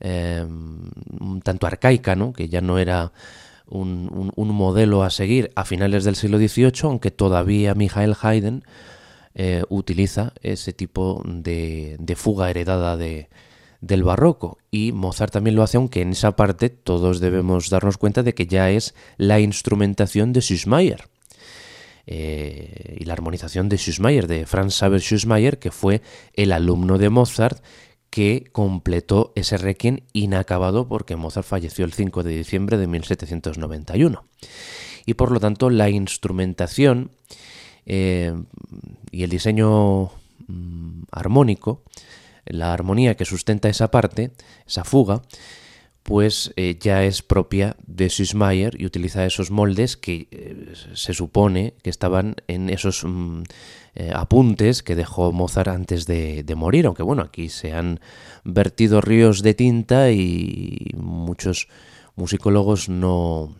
un 0.01 1.41
tanto 1.43 1.67
arcaica, 1.67 2.15
¿no? 2.15 2.33
que 2.33 2.49
ya 2.49 2.61
no 2.61 2.79
era 2.79 3.11
un, 3.69 4.33
modelo 4.37 5.03
a 5.03 5.11
seguir 5.11 5.51
a 5.55 5.65
finales 5.65 6.05
del 6.05 6.17
siglo 6.17 6.39
XVIII, 6.39 6.73
aunque 6.85 7.11
todavía 7.11 7.75
Michael 7.75 8.15
Haydn 8.21 8.65
eh, 9.35 9.63
utiliza 9.69 10.33
ese 10.43 10.73
tipo 10.73 11.23
de, 11.25 11.99
fuga 12.17 12.51
heredada 12.51 12.97
de, 12.97 13.29
del 13.81 14.05
barroco. 14.05 14.59
Y 14.71 14.93
Mozart 14.93 15.33
también 15.33 15.57
lo 15.57 15.63
hace, 15.63 15.77
aunque 15.77 16.03
en 16.03 16.11
esa 16.11 16.37
parte 16.37 16.71
todos 16.71 17.21
debemos 17.21 17.71
darnos 17.71 17.99
cuenta 17.99 18.23
de 18.23 18.35
que 18.35 18.47
ya 18.47 18.71
es 18.71 18.95
la 19.17 19.41
instrumentación 19.41 20.33
de 20.33 20.43
Süssmayer. 20.43 21.05
Eh, 22.09 22.99
y 23.01 23.05
la 23.05 23.15
armonización 23.15 23.69
de 23.69 23.79
Süssmayer, 23.79 24.29
de 24.29 24.47
Franz 24.47 24.79
Xaver 24.79 25.01
Süssmayer, 25.01 25.59
que 25.59 25.73
fue 25.73 26.03
el 26.35 26.53
alumno 26.53 26.99
de 26.99 27.11
Mozart 27.11 27.63
que 28.17 28.49
completó 28.51 29.35
ese 29.35 29.59
requiem 29.59 30.01
inacabado 30.15 30.89
porque 30.89 31.17
Mozart 31.17 31.47
falleció 31.47 31.85
el 31.85 31.93
5 31.93 32.23
de 32.23 32.35
diciembre 32.35 32.79
de 32.79 32.87
1791. 32.87 34.25
Y 35.05 35.13
por 35.13 35.33
lo 35.33 35.39
tanto 35.39 35.69
la 35.69 35.91
instrumentación 35.91 37.11
eh, 37.85 38.33
y 39.11 39.23
el 39.23 39.29
diseño 39.29 40.13
mm, 40.47 41.03
armónico, 41.13 41.83
la 42.47 42.73
armonía 42.73 43.17
que 43.17 43.27
sustenta 43.27 43.69
esa 43.69 43.91
parte, 43.91 44.31
esa 44.67 44.85
fuga, 44.85 45.21
pues 46.03 46.55
eh, 46.57 46.79
ya 46.81 47.05
es 47.05 47.21
propia 47.21 47.77
de 47.87 48.09
Süssmayer 48.09 48.81
y 48.81 48.87
utiliza 48.87 49.27
esos 49.27 49.51
moldes 49.51 49.99
que 49.99 50.29
eh, 50.31 50.73
se 50.95 51.13
supone 51.13 51.75
que 51.83 51.91
estaban 51.91 52.37
en 52.47 52.71
esos 52.71 53.05
mm, 53.05 53.43
eh, 53.97 54.13
apuntes 54.15 54.83
que 54.83 54.95
dejó 54.95 55.33
Mozart 55.33 55.69
antes 55.69 56.07
de, 56.07 56.45
morir, 56.57 56.87
aunque 56.87 57.03
bueno, 57.03 57.23
aquí 57.23 57.49
se 57.49 57.73
han 57.73 58.01
vertido 58.45 59.01
ríos 59.01 59.43
de 59.43 59.55
tinta 59.55 60.11
y 60.13 60.93
muchos 60.97 61.69
musicólogos 62.15 62.89
no 62.89 63.55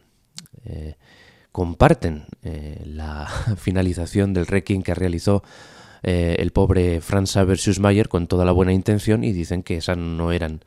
comparten 1.53 2.25
la 2.85 3.29
finalización 3.57 4.35
del 4.35 4.47
requiem 4.47 4.83
que 4.83 4.95
realizó 4.95 5.43
el 6.03 6.51
pobre 6.53 7.01
Franz 7.01 7.33
Xaver 7.33 7.59
Süssmayer 7.59 8.09
con 8.09 8.27
toda 8.27 8.45
la 8.45 8.53
buena 8.53 8.73
intención 8.73 9.25
y 9.25 9.33
dicen 9.33 9.63
que 9.63 9.77
esas 9.77 9.97
no 9.97 10.33
eran 10.33 10.61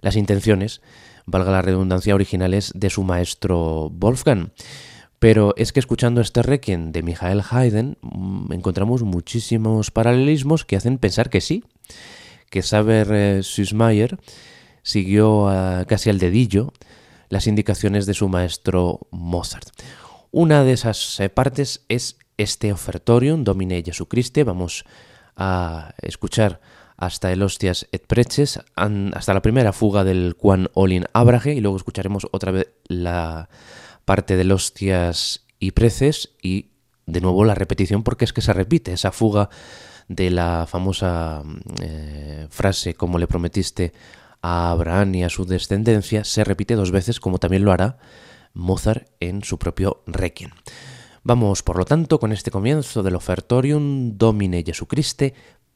las 0.00 0.16
intenciones 0.16 0.80
valga 1.28 1.52
la 1.52 1.62
redundancia, 1.62 2.14
originales 2.14 2.72
de 2.74 2.90
su 2.90 3.04
maestro 3.04 3.90
Wolfgang. 3.90 4.50
Pero 5.18 5.54
es 5.56 5.72
que 5.72 5.80
escuchando 5.80 6.20
este 6.20 6.42
requiem 6.42 6.92
de 6.92 7.02
Michael 7.02 7.42
Haydn 7.50 7.98
mm, 8.00 8.52
encontramos 8.52 9.02
muchísimos 9.02 9.90
paralelismos 9.90 10.64
que 10.64 10.76
hacen 10.76 10.98
pensar 10.98 11.30
que 11.30 11.40
sí, 11.40 11.64
que 12.50 12.62
Saber 12.62 13.08
eh, 13.12 13.42
siguió 14.82 15.46
casi 15.86 16.10
al 16.10 16.18
dedillo 16.18 16.72
las 17.28 17.46
indicaciones 17.46 18.06
de 18.06 18.14
su 18.14 18.28
maestro 18.28 19.00
Mozart. 19.10 19.68
Una 20.30 20.64
de 20.64 20.72
esas 20.72 21.20
eh, 21.20 21.28
partes 21.28 21.84
es 21.88 22.18
este 22.36 22.72
ofertorium 22.72 23.44
Domine 23.44 23.82
Jesucriste. 23.82 24.44
Vamos 24.44 24.84
a 25.36 25.94
escuchar 26.02 26.60
hasta 26.96 27.32
el 27.32 27.42
Hostias 27.42 27.86
et 27.92 28.06
Preces, 28.06 28.60
hasta 28.74 29.34
la 29.34 29.42
primera 29.42 29.72
fuga 29.72 30.04
del 30.04 30.36
Quan 30.36 30.68
Olin 30.74 31.04
Abrage, 31.12 31.54
y 31.54 31.60
luego 31.60 31.76
escucharemos 31.76 32.26
otra 32.32 32.50
vez 32.50 32.68
la 32.88 33.48
parte 34.08 34.38
del 34.38 34.52
Hostias 34.52 35.44
y 35.58 35.72
Preces, 35.72 36.30
y 36.40 36.70
de 37.04 37.20
nuevo 37.20 37.44
la 37.44 37.54
repetición, 37.54 38.02
porque 38.02 38.24
es 38.24 38.32
que 38.32 38.40
se 38.40 38.54
repite 38.54 38.94
esa 38.94 39.12
fuga 39.12 39.50
de 40.08 40.30
la 40.30 40.64
famosa 40.66 41.42
eh, 41.82 42.46
frase, 42.48 42.94
como 42.94 43.18
le 43.18 43.26
prometiste 43.26 43.92
a 44.40 44.70
Abraham 44.70 45.16
y 45.16 45.24
a 45.24 45.28
su 45.28 45.44
descendencia, 45.44 46.24
se 46.24 46.42
repite 46.42 46.74
dos 46.74 46.90
veces, 46.90 47.20
como 47.20 47.36
también 47.36 47.66
lo 47.66 47.70
hará 47.70 47.98
Mozart 48.54 49.10
en 49.20 49.44
su 49.44 49.58
propio 49.58 50.02
Requiem. 50.06 50.52
Vamos, 51.22 51.62
por 51.62 51.76
lo 51.76 51.84
tanto, 51.84 52.18
con 52.18 52.32
este 52.32 52.50
comienzo 52.50 53.02
del 53.02 53.14
Ofertorium 53.14 54.16
Domine 54.16 54.62
Jesucriste, 54.64 55.34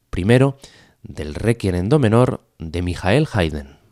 primero, 0.09 0.57
del 1.03 1.35
Requiem 1.35 1.75
en 1.75 1.87
Do 1.87 1.99
menor 1.99 2.47
de 2.57 2.81
Michael 2.81 3.27
Haydn. 3.31 3.83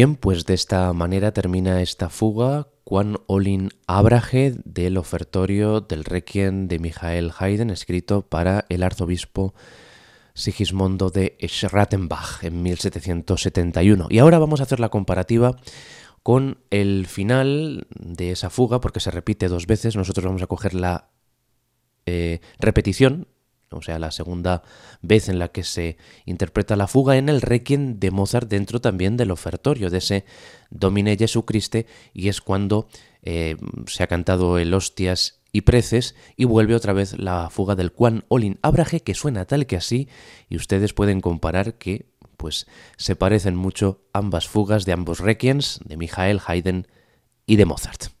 Bien, 0.00 0.16
pues 0.16 0.46
de 0.46 0.54
esta 0.54 0.90
manera 0.94 1.30
termina 1.32 1.82
esta 1.82 2.08
fuga 2.08 2.68
Juan 2.84 3.18
Olin 3.26 3.68
Abraje 3.86 4.54
del 4.64 4.96
ofertorio 4.96 5.82
del 5.82 6.06
Requiem 6.06 6.68
de 6.68 6.78
Michael 6.78 7.30
Haydn, 7.38 7.68
escrito 7.68 8.22
para 8.22 8.64
el 8.70 8.82
arzobispo 8.82 9.52
Sigismondo 10.32 11.10
de 11.10 11.36
Schrattenbach 11.46 12.42
en 12.44 12.62
1771. 12.62 14.06
Y 14.08 14.20
ahora 14.20 14.38
vamos 14.38 14.60
a 14.60 14.62
hacer 14.62 14.80
la 14.80 14.88
comparativa 14.88 15.58
con 16.22 16.60
el 16.70 17.06
final 17.06 17.86
de 17.90 18.30
esa 18.30 18.48
fuga, 18.48 18.80
porque 18.80 19.00
se 19.00 19.10
repite 19.10 19.48
dos 19.48 19.66
veces. 19.66 19.96
Nosotros 19.96 20.24
vamos 20.24 20.40
a 20.40 20.46
coger 20.46 20.72
la 20.72 21.10
eh, 22.06 22.40
repetición 22.58 23.28
o 23.72 23.82
sea, 23.82 23.98
la 23.98 24.10
segunda 24.10 24.62
vez 25.00 25.28
en 25.28 25.38
la 25.38 25.48
que 25.48 25.62
se 25.62 25.96
interpreta 26.24 26.76
la 26.76 26.88
fuga 26.88 27.16
en 27.16 27.28
el 27.28 27.40
Requiem 27.40 27.98
de 28.00 28.10
Mozart 28.10 28.48
dentro 28.48 28.80
también 28.80 29.16
del 29.16 29.30
ofertorio, 29.30 29.90
de 29.90 29.98
ese 29.98 30.24
Domine 30.70 31.16
Jesucriste, 31.16 31.86
y 32.12 32.28
es 32.28 32.40
cuando 32.40 32.88
eh, 33.22 33.56
se 33.86 34.02
ha 34.02 34.08
cantado 34.08 34.58
el 34.58 34.74
Hostias 34.74 35.40
y 35.52 35.62
Preces 35.62 36.16
y 36.36 36.44
vuelve 36.44 36.74
otra 36.74 36.92
vez 36.92 37.18
la 37.18 37.48
fuga 37.50 37.76
del 37.76 37.92
Quan 37.92 38.24
Olin 38.28 38.58
Abraje, 38.62 39.00
que 39.00 39.14
suena 39.14 39.44
tal 39.44 39.66
que 39.66 39.76
así, 39.76 40.08
y 40.48 40.56
ustedes 40.56 40.92
pueden 40.92 41.20
comparar 41.20 41.74
que 41.74 42.10
pues 42.36 42.66
se 42.96 43.16
parecen 43.16 43.54
mucho 43.54 44.00
ambas 44.12 44.48
fugas 44.48 44.84
de 44.84 44.92
ambos 44.92 45.20
Requiems, 45.20 45.80
de 45.84 45.96
Michael 45.96 46.40
Haydn 46.44 46.86
y 47.46 47.56
de 47.56 47.66
Mozart. 47.66 48.19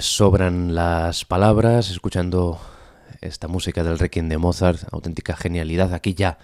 Sobran 0.00 0.74
las 0.74 1.24
palabras 1.24 1.90
escuchando 1.90 2.60
esta 3.20 3.48
música 3.48 3.84
del 3.84 3.98
Requiem 3.98 4.28
de 4.28 4.38
Mozart, 4.38 4.82
auténtica 4.92 5.36
genialidad. 5.36 5.94
Aquí 5.94 6.14
ya 6.14 6.38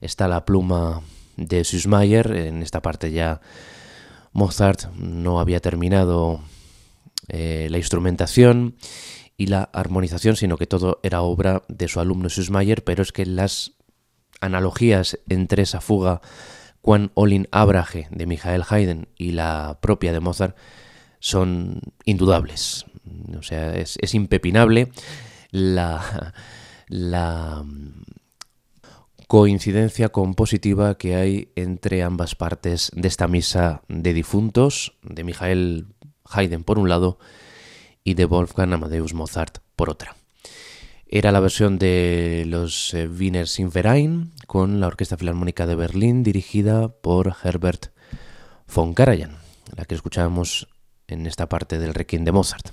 está 0.00 0.28
la 0.28 0.44
pluma 0.44 1.02
de 1.36 1.64
Süssmayer, 1.64 2.32
en 2.32 2.62
esta 2.62 2.82
parte 2.82 3.12
ya 3.12 3.40
Mozart 4.32 4.90
no 4.94 5.40
había 5.40 5.60
terminado 5.60 6.40
eh, 7.28 7.68
la 7.70 7.78
instrumentación 7.78 8.76
y 9.36 9.46
la 9.46 9.64
armonización, 9.72 10.36
sino 10.36 10.56
que 10.56 10.66
todo 10.66 11.00
era 11.02 11.22
obra 11.22 11.62
de 11.68 11.88
su 11.88 12.00
alumno 12.00 12.28
Süssmayer, 12.28 12.84
pero 12.84 13.02
es 13.02 13.12
que 13.12 13.26
las 13.26 13.72
analogías 14.40 15.18
entre 15.28 15.62
esa 15.62 15.80
fuga 15.80 16.20
Quan 16.80 17.10
Olin 17.14 17.48
Abrage 17.50 18.08
de 18.10 18.26
Michael 18.26 18.64
Haydn 18.68 19.08
y 19.16 19.32
la 19.32 19.78
propia 19.80 20.12
de 20.12 20.20
Mozart 20.20 20.56
son 21.18 21.80
indudables. 22.04 22.86
O 23.38 23.42
sea, 23.42 23.74
es, 23.74 24.14
impepinable 24.14 24.90
la, 25.50 26.32
la 26.88 27.64
coincidencia 29.26 30.10
compositiva 30.10 30.96
que 30.96 31.16
hay 31.16 31.52
entre 31.56 32.02
ambas 32.02 32.34
partes 32.34 32.90
de 32.94 33.08
esta 33.08 33.28
misa 33.28 33.82
de 33.88 34.14
difuntos, 34.14 34.94
de 35.02 35.24
Michael 35.24 35.86
Haydn 36.24 36.64
por 36.64 36.78
un 36.78 36.88
lado 36.88 37.18
y 38.04 38.14
de 38.14 38.24
Wolfgang 38.24 38.72
Amadeus 38.72 39.14
Mozart 39.14 39.58
por 39.74 39.90
otra. 39.90 40.16
Era 41.08 41.30
la 41.30 41.40
versión 41.40 41.78
de 41.78 42.44
los 42.46 42.92
eh, 42.94 43.06
Wiener 43.06 43.46
Sinverein 43.46 44.32
con 44.46 44.80
la 44.80 44.88
Orquesta 44.88 45.16
Filarmónica 45.16 45.66
de 45.66 45.76
Berlín 45.76 46.24
dirigida 46.24 46.88
por 46.88 47.36
Herbert 47.44 47.92
von 48.72 48.92
Karajan, 48.92 49.36
la 49.76 49.84
que 49.84 49.94
escuchábamos 49.94 50.68
en 51.08 51.26
esta 51.26 51.48
parte 51.48 51.78
del 51.78 51.94
Requiem 51.94 52.24
de 52.24 52.32
Mozart. 52.32 52.70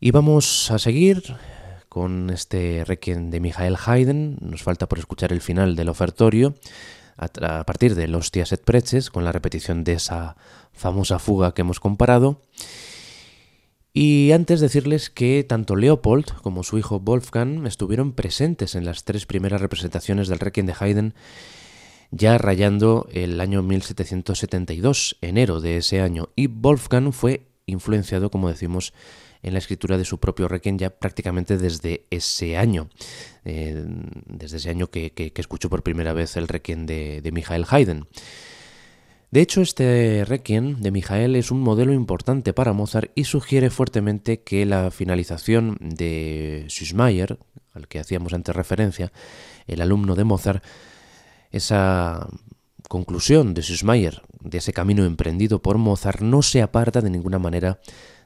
Y 0.00 0.10
vamos 0.10 0.70
a 0.70 0.78
seguir 0.78 1.36
con 1.88 2.30
este 2.30 2.84
Requiem 2.84 3.30
de 3.30 3.40
Michael 3.40 3.76
Haydn. 3.84 4.38
Nos 4.40 4.62
falta 4.62 4.88
por 4.88 4.98
escuchar 4.98 5.32
el 5.32 5.40
final 5.40 5.74
del 5.74 5.88
ofertorio 5.88 6.54
a, 7.16 7.64
partir 7.64 7.94
de 7.94 8.06
los 8.08 8.30
et 8.34 8.64
Preces 8.64 9.10
con 9.10 9.24
la 9.24 9.32
repetición 9.32 9.84
de 9.84 9.94
esa 9.94 10.36
famosa 10.72 11.18
fuga 11.18 11.52
que 11.52 11.62
hemos 11.62 11.80
comparado. 11.80 12.40
Y 13.92 14.30
antes 14.30 14.60
decirles 14.60 15.10
que 15.10 15.44
tanto 15.48 15.74
Leopold 15.74 16.32
como 16.42 16.62
su 16.62 16.78
hijo 16.78 17.00
Wolfgang 17.00 17.66
estuvieron 17.66 18.12
presentes 18.12 18.76
en 18.76 18.84
las 18.84 19.02
tres 19.02 19.26
primeras 19.26 19.60
representaciones 19.60 20.28
del 20.28 20.38
Requiem 20.38 20.66
de 20.66 20.74
Haydn 20.78 21.14
ya 22.10 22.38
rayando 22.38 23.08
el 23.12 23.40
año 23.40 23.62
1772, 23.62 25.18
enero 25.20 25.60
de 25.60 25.76
ese 25.76 26.00
año, 26.00 26.30
y 26.36 26.46
Wolfgang 26.46 27.12
fue 27.12 27.46
influenciado, 27.66 28.30
como 28.30 28.48
decimos, 28.48 28.92
en 29.42 29.52
la 29.52 29.58
escritura 29.58 29.98
de 29.98 30.04
su 30.04 30.18
propio 30.18 30.48
Requiem 30.48 30.78
ya 30.78 30.90
prácticamente 30.90 31.58
desde 31.58 32.06
ese 32.10 32.56
año, 32.56 32.88
eh, 33.44 33.84
desde 34.26 34.56
ese 34.56 34.70
año 34.70 34.88
que, 34.88 35.12
escuchó 35.36 35.70
por 35.70 35.82
primera 35.82 36.12
vez 36.12 36.36
el 36.36 36.48
Requiem 36.48 36.86
de, 36.86 37.20
de 37.20 37.32
Michael 37.32 37.66
Haydn. 37.68 38.06
De 39.30 39.42
hecho, 39.42 39.60
este 39.60 40.24
Requiem 40.24 40.80
de 40.80 40.90
Michael 40.90 41.36
es 41.36 41.50
un 41.50 41.60
modelo 41.60 41.92
importante 41.92 42.54
para 42.54 42.72
Mozart 42.72 43.12
y 43.14 43.24
sugiere 43.24 43.68
fuertemente 43.68 44.40
que 44.40 44.64
la 44.64 44.90
finalización 44.90 45.76
de 45.80 46.64
Süssmayer, 46.68 47.38
al 47.74 47.88
que 47.88 47.98
hacíamos 47.98 48.32
antes 48.32 48.56
referencia, 48.56 49.12
el 49.66 49.82
alumno 49.82 50.14
de 50.14 50.24
Mozart, 50.24 50.64
esa 51.50 52.28
conclusión 52.88 53.54
de 53.54 53.62
Süssmayer, 53.62 54.22
de 54.40 54.58
ese 54.58 54.72
camino 54.72 55.04
emprendido 55.04 55.60
por 55.60 55.78
Mozart, 55.78 56.20
no 56.20 56.42
se 56.42 56.62
aparta 56.62 57.00
de 57.00 57.10
ninguna 57.10 57.38
manera 57.38 57.80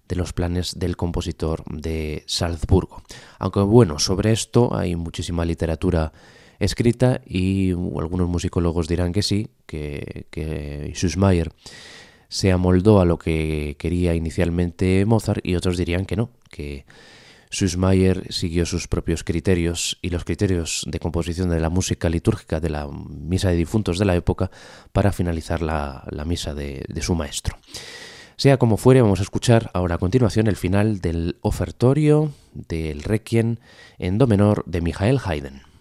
de 0.09 0.17
los 0.17 0.33
planes 0.33 0.79
del 0.79 0.97
compositor 0.97 1.65
de 1.67 2.23
Salzburgo. 2.27 3.03
Aunque 3.39 3.61
bueno, 3.61 3.99
sobre 3.99 4.33
esto 4.33 4.75
hay 4.75 4.97
muchísima 4.97 5.45
literatura 5.45 6.13
escrita 6.59 7.21
y 7.27 7.73
algunos 7.73 8.29
musicólogos 8.29 8.89
dirán 8.89 9.13
que 9.13 9.23
sí, 9.23 9.49
que, 9.67 10.27
que 10.31 10.93
se 12.29 12.53
amoldó 12.53 13.01
a 13.01 13.05
lo 13.05 13.19
que 13.19 13.77
quería 13.79 14.15
inicialmente 14.15 15.05
Mozart 15.05 15.45
y 15.45 15.55
otros 15.55 15.77
dirían 15.77 16.07
que 16.07 16.17
no, 16.17 16.31
que 16.51 16.87
Süssmayer 17.53 18.33
siguió 18.33 18.65
sus 18.65 18.89
propios 18.89 19.25
criterios 19.25 19.99
y 20.01 20.09
los 20.09 20.25
criterios 20.25 20.85
de 20.89 20.99
composición 20.99 21.51
de 21.51 21.61
la 21.61 21.69
música 21.69 22.09
litúrgica 22.09 22.61
de 22.61 22.71
la 22.71 22.89
misa 22.89 23.51
de 23.51 23.57
difuntos 23.57 23.99
de 23.99 24.07
la 24.07 24.17
época 24.17 24.51
para 24.93 25.13
finalizar 25.13 25.61
la, 25.61 26.03
misa 26.25 26.55
de, 26.55 26.83
de 26.89 27.03
su 27.03 27.15
maestro. 27.15 27.59
Sea 28.37 28.57
como 28.57 28.79
fuere, 28.79 29.03
vamos 29.03 29.21
a 29.21 29.25
escuchar 29.25 29.71
ahora 29.75 29.97
a 29.97 29.99
continuación 29.99 30.47
el 30.47 30.57
final 30.57 31.01
del 31.01 31.37
ofertorio 31.43 32.33
del 32.55 33.03
Requiem 33.03 33.57
en 33.99 34.17
do 34.17 34.27
menor 34.27 34.65
de 34.67 34.81
Michael 34.81 35.21
Haydn. 35.23 35.72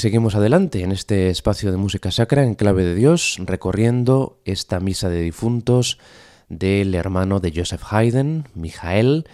Seguimos 0.00 0.34
adelante 0.34 0.82
en 0.82 0.92
este 0.92 1.28
espacio 1.28 1.70
de 1.70 1.76
música 1.76 2.10
sacra 2.10 2.42
en 2.44 2.54
clave 2.54 2.84
de 2.84 2.94
Dios, 2.94 3.36
recorriendo 3.38 4.40
esta 4.46 4.80
misa 4.80 5.10
de 5.10 5.20
difuntos 5.20 5.98
del 6.48 6.94
hermano 6.94 7.38
de 7.38 7.52
Joseph 7.54 7.82
Haydn, 7.90 8.48
Michael, 8.54 9.28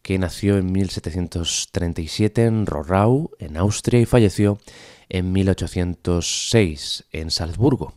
que 0.00 0.18
nació 0.18 0.56
en 0.56 0.72
1737 0.72 2.46
en 2.46 2.64
Rorau, 2.64 3.32
en 3.38 3.58
Austria, 3.58 4.00
y 4.00 4.06
falleció 4.06 4.58
en 5.10 5.30
1806 5.30 7.04
en 7.12 7.30
Salzburgo. 7.30 7.92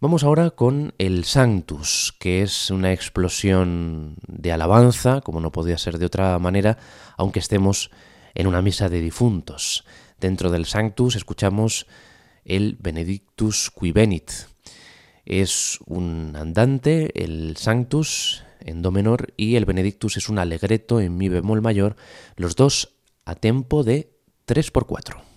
Vamos 0.00 0.24
ahora 0.24 0.50
con 0.50 0.94
el 0.98 1.24
Sanctus, 1.24 2.12
que 2.18 2.42
es 2.42 2.72
una 2.72 2.92
explosión 2.92 4.16
de 4.26 4.50
alabanza, 4.50 5.20
como 5.20 5.38
no 5.38 5.52
podía 5.52 5.78
ser 5.78 6.00
de 6.00 6.06
otra 6.06 6.36
manera, 6.40 6.76
aunque 7.16 7.38
estemos 7.38 7.92
en 8.34 8.48
una 8.48 8.62
misa 8.62 8.88
de 8.88 9.00
difuntos. 9.00 9.84
Dentro 10.20 10.50
del 10.50 10.66
Sanctus 10.66 11.14
escuchamos 11.14 11.86
el 12.44 12.76
Benedictus 12.80 13.70
qui 13.70 13.92
venit. 13.92 14.32
Es 15.24 15.78
un 15.86 16.34
andante, 16.34 17.12
el 17.22 17.56
Sanctus 17.56 18.42
en 18.60 18.82
do 18.82 18.90
menor 18.90 19.32
y 19.36 19.54
el 19.56 19.64
Benedictus 19.64 20.16
es 20.16 20.28
un 20.28 20.38
alegreto 20.38 21.00
en 21.00 21.16
mi 21.16 21.28
bemol 21.28 21.62
mayor, 21.62 21.96
los 22.36 22.56
dos 22.56 22.94
a 23.24 23.34
tempo 23.34 23.84
de 23.84 24.10
3 24.46 24.70
por 24.70 24.86
4. 24.86 25.27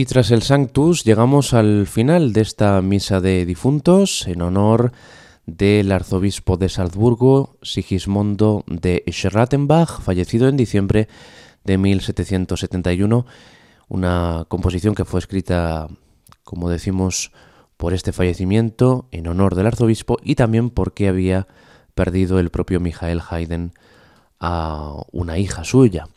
Y 0.00 0.06
tras 0.06 0.30
el 0.30 0.40
Sanctus 0.40 1.04
llegamos 1.04 1.52
al 1.52 1.86
final 1.86 2.32
de 2.32 2.40
esta 2.40 2.80
misa 2.80 3.20
de 3.20 3.44
difuntos 3.44 4.26
en 4.26 4.40
honor 4.40 4.92
del 5.44 5.92
arzobispo 5.92 6.56
de 6.56 6.70
Salzburgo, 6.70 7.58
Sigismondo 7.60 8.64
de 8.66 9.04
Schrattenbach, 9.06 10.00
fallecido 10.00 10.48
en 10.48 10.56
diciembre 10.56 11.06
de 11.64 11.76
1771, 11.76 13.26
una 13.88 14.46
composición 14.48 14.94
que 14.94 15.04
fue 15.04 15.20
escrita, 15.20 15.88
como 16.44 16.70
decimos, 16.70 17.30
por 17.76 17.92
este 17.92 18.12
fallecimiento 18.12 19.06
en 19.10 19.26
honor 19.26 19.54
del 19.54 19.66
arzobispo 19.66 20.16
y 20.22 20.34
también 20.34 20.70
porque 20.70 21.08
había 21.08 21.46
perdido 21.94 22.38
el 22.38 22.48
propio 22.48 22.80
Michael 22.80 23.20
Haydn 23.28 23.74
a 24.40 24.94
una 25.12 25.36
hija 25.36 25.62
suya 25.62 26.08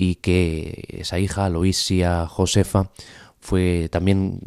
y 0.00 0.14
que 0.14 0.86
esa 0.88 1.18
hija, 1.18 1.50
Loisia 1.50 2.26
Josefa, 2.26 2.90
fue 3.38 3.90
también 3.90 4.40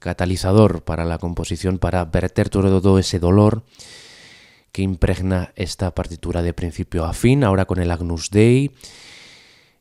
catalizador 0.00 0.82
para 0.82 1.04
la 1.04 1.18
composición, 1.18 1.78
para 1.78 2.04
verter 2.06 2.48
todo 2.48 2.98
ese 2.98 3.20
dolor 3.20 3.62
que 4.72 4.82
impregna 4.82 5.52
esta 5.54 5.94
partitura 5.94 6.42
de 6.42 6.54
principio 6.54 7.04
a 7.04 7.12
fin, 7.12 7.44
ahora 7.44 7.66
con 7.66 7.78
el 7.78 7.88
Agnus 7.92 8.30
Dei. 8.30 8.72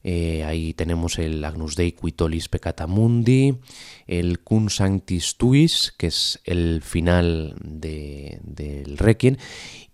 Eh, 0.04 0.44
ahí 0.44 0.76
tenemos 0.76 1.18
el 1.18 1.44
Agnus 1.44 1.76
Dei 1.76 1.94
Quitolis 1.94 2.48
Peccata 2.48 2.86
Mundi, 2.86 3.58
el 4.06 4.42
Cum 4.42 4.70
Sanctis 4.70 5.38
Tuis, 5.38 5.92
que 5.98 6.06
es 6.06 6.40
el 6.44 6.84
final 6.84 7.56
del 7.64 8.96
Requiem, 9.00 9.38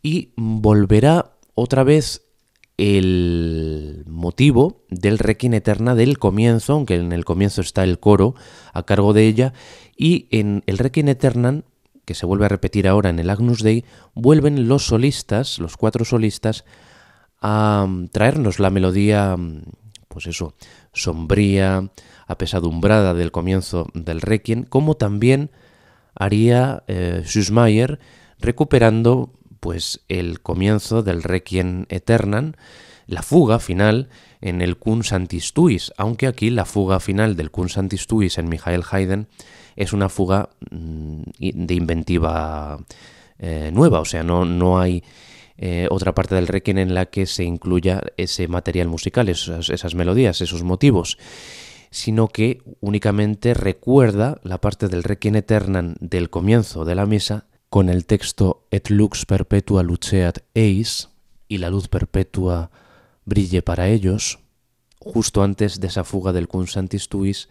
y 0.04 0.34
volverá 0.36 1.38
otra 1.54 1.86
vez 1.86 2.25
el 2.78 4.04
motivo 4.08 4.84
del 4.90 5.18
Requiem 5.18 5.54
Eterna 5.54 5.96
del 5.96 6.18
comienzo, 6.18 6.74
aunque 6.74 6.96
en 6.96 7.12
el 7.12 7.26
comienzo 7.26 7.62
está 7.62 7.84
el 7.84 8.00
coro 8.00 8.36
a 8.74 8.84
cargo 8.84 9.14
de 9.14 9.28
ella, 9.28 9.54
y 9.96 10.28
en 10.32 10.64
el 10.66 10.78
Requiem 10.78 11.08
Eternam, 11.08 11.64
que 12.04 12.16
se 12.16 12.26
vuelve 12.26 12.46
a 12.46 12.50
repetir 12.50 12.88
ahora 12.88 13.10
en 13.10 13.20
el 13.20 13.30
Agnus 13.30 13.64
Dei, 13.64 13.86
vuelven 14.14 14.68
los 14.68 14.88
solistas, 14.88 15.60
los 15.60 15.78
cuatro 15.78 16.06
solistas, 16.06 16.66
a 17.42 17.88
traernos 18.12 18.60
la 18.60 18.70
melodía, 18.70 19.36
pues 20.08 20.28
eso, 20.28 20.56
sombría, 20.94 21.90
apesadumbrada 22.28 23.14
del 23.14 23.32
comienzo 23.32 23.88
del 23.94 24.22
Requiem, 24.22 24.64
como 24.64 24.96
también 24.96 25.52
haría 26.16 26.84
eh, 26.88 27.24
recuperando 28.40 29.34
pues 29.66 30.02
el 30.10 30.42
comienzo 30.42 31.02
del 31.02 31.24
Requiem 31.24 31.88
Eternam, 31.90 32.54
la 33.08 33.24
fuga 33.24 33.58
final 33.58 34.10
en 34.40 34.62
el 34.62 34.78
Kun 34.78 35.04
Santistuis, 35.04 35.92
aunque 35.98 36.28
aquí 36.28 36.52
la 36.52 36.66
fuga 36.66 37.00
final 37.00 37.36
del 37.36 37.50
Kun 37.50 37.70
Santistuis 37.70 38.38
en 38.38 38.48
Michael 38.48 38.84
Haydn 38.88 39.28
es 39.76 39.92
una 39.92 40.08
fuga 40.08 40.50
mm, 40.70 41.22
de 41.40 41.74
inventiva 41.74 42.78
eh, 43.40 43.72
nueva, 43.74 44.02
o 44.02 44.06
sea, 44.06 44.22
no, 44.22 44.46
no 44.46 44.80
hay 44.80 45.04
eh, 45.58 45.88
otra 45.90 46.14
parte 46.14 46.36
del 46.36 46.46
Requiem 46.46 46.78
en 46.78 46.94
la 46.94 47.08
que 47.08 47.26
se 47.26 47.44
incluya 47.44 48.04
ese 48.18 48.48
material 48.48 48.88
musical, 48.88 49.30
esas, 49.30 49.72
esas 49.72 49.96
melodías, 49.96 50.42
esos 50.42 50.62
motivos 50.62 51.18
sino 51.90 52.28
que 52.28 52.62
únicamente 52.82 53.54
recuerda 53.54 54.42
la 54.44 54.60
parte 54.60 54.90
del 54.90 55.02
Requiem 55.02 55.38
Eternam 55.38 55.96
del 56.02 56.30
comienzo 56.30 56.84
de 56.84 56.94
la 56.94 57.06
misa 57.06 57.46
con 57.76 57.90
el 57.90 58.06
texto 58.06 58.68
Et 58.72 58.90
lux 58.90 59.26
perpetua 59.26 59.84
luceat 59.84 60.38
eis 60.54 61.10
y 61.50 61.58
la 61.58 61.70
luz 61.70 61.90
perpetua 61.90 62.72
brille 63.26 63.62
para 63.64 63.90
ellos, 63.90 64.40
justo 64.98 65.44
antes 65.44 65.82
de 65.82 65.88
esa 65.88 66.06
fuga 66.06 66.32
del 66.32 66.48
Cum 66.48 66.68
Santis 66.68 67.10
Tuis 67.10 67.50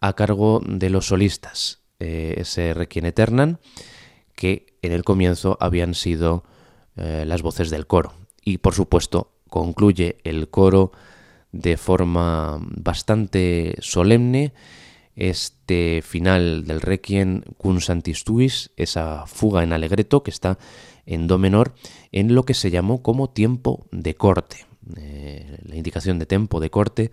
a 0.00 0.12
cargo 0.12 0.62
de 0.64 0.88
los 0.88 1.08
solistas, 1.08 1.80
eh, 1.98 2.36
ese 2.36 2.74
Requiem 2.74 3.06
Eternam, 3.06 3.56
que 4.36 4.78
en 4.82 4.92
el 4.92 5.02
comienzo 5.02 5.58
habían 5.58 5.94
sido 5.94 6.44
eh, 6.94 7.24
las 7.26 7.42
voces 7.42 7.70
del 7.70 7.88
coro. 7.88 8.12
Y 8.44 8.58
por 8.58 8.74
supuesto 8.74 9.32
concluye 9.48 10.18
el 10.22 10.48
coro 10.48 10.92
de 11.50 11.76
forma 11.76 12.60
bastante 12.60 13.74
solemne 13.80 14.52
este 15.20 16.02
final 16.02 16.64
del 16.64 16.80
Requiem 16.80 17.42
Cum 17.58 17.80
Santis 17.80 18.24
Tuis, 18.24 18.72
esa 18.76 19.26
fuga 19.26 19.62
en 19.62 19.74
alegreto 19.74 20.22
que 20.22 20.30
está 20.30 20.58
en 21.04 21.26
do 21.26 21.38
menor, 21.38 21.74
en 22.10 22.34
lo 22.34 22.44
que 22.44 22.54
se 22.54 22.70
llamó 22.70 23.02
como 23.02 23.28
tiempo 23.28 23.86
de 23.92 24.14
corte. 24.14 24.66
Eh, 24.96 25.58
la 25.62 25.76
indicación 25.76 26.18
de 26.18 26.26
tiempo 26.26 26.58
de 26.58 26.70
corte 26.70 27.12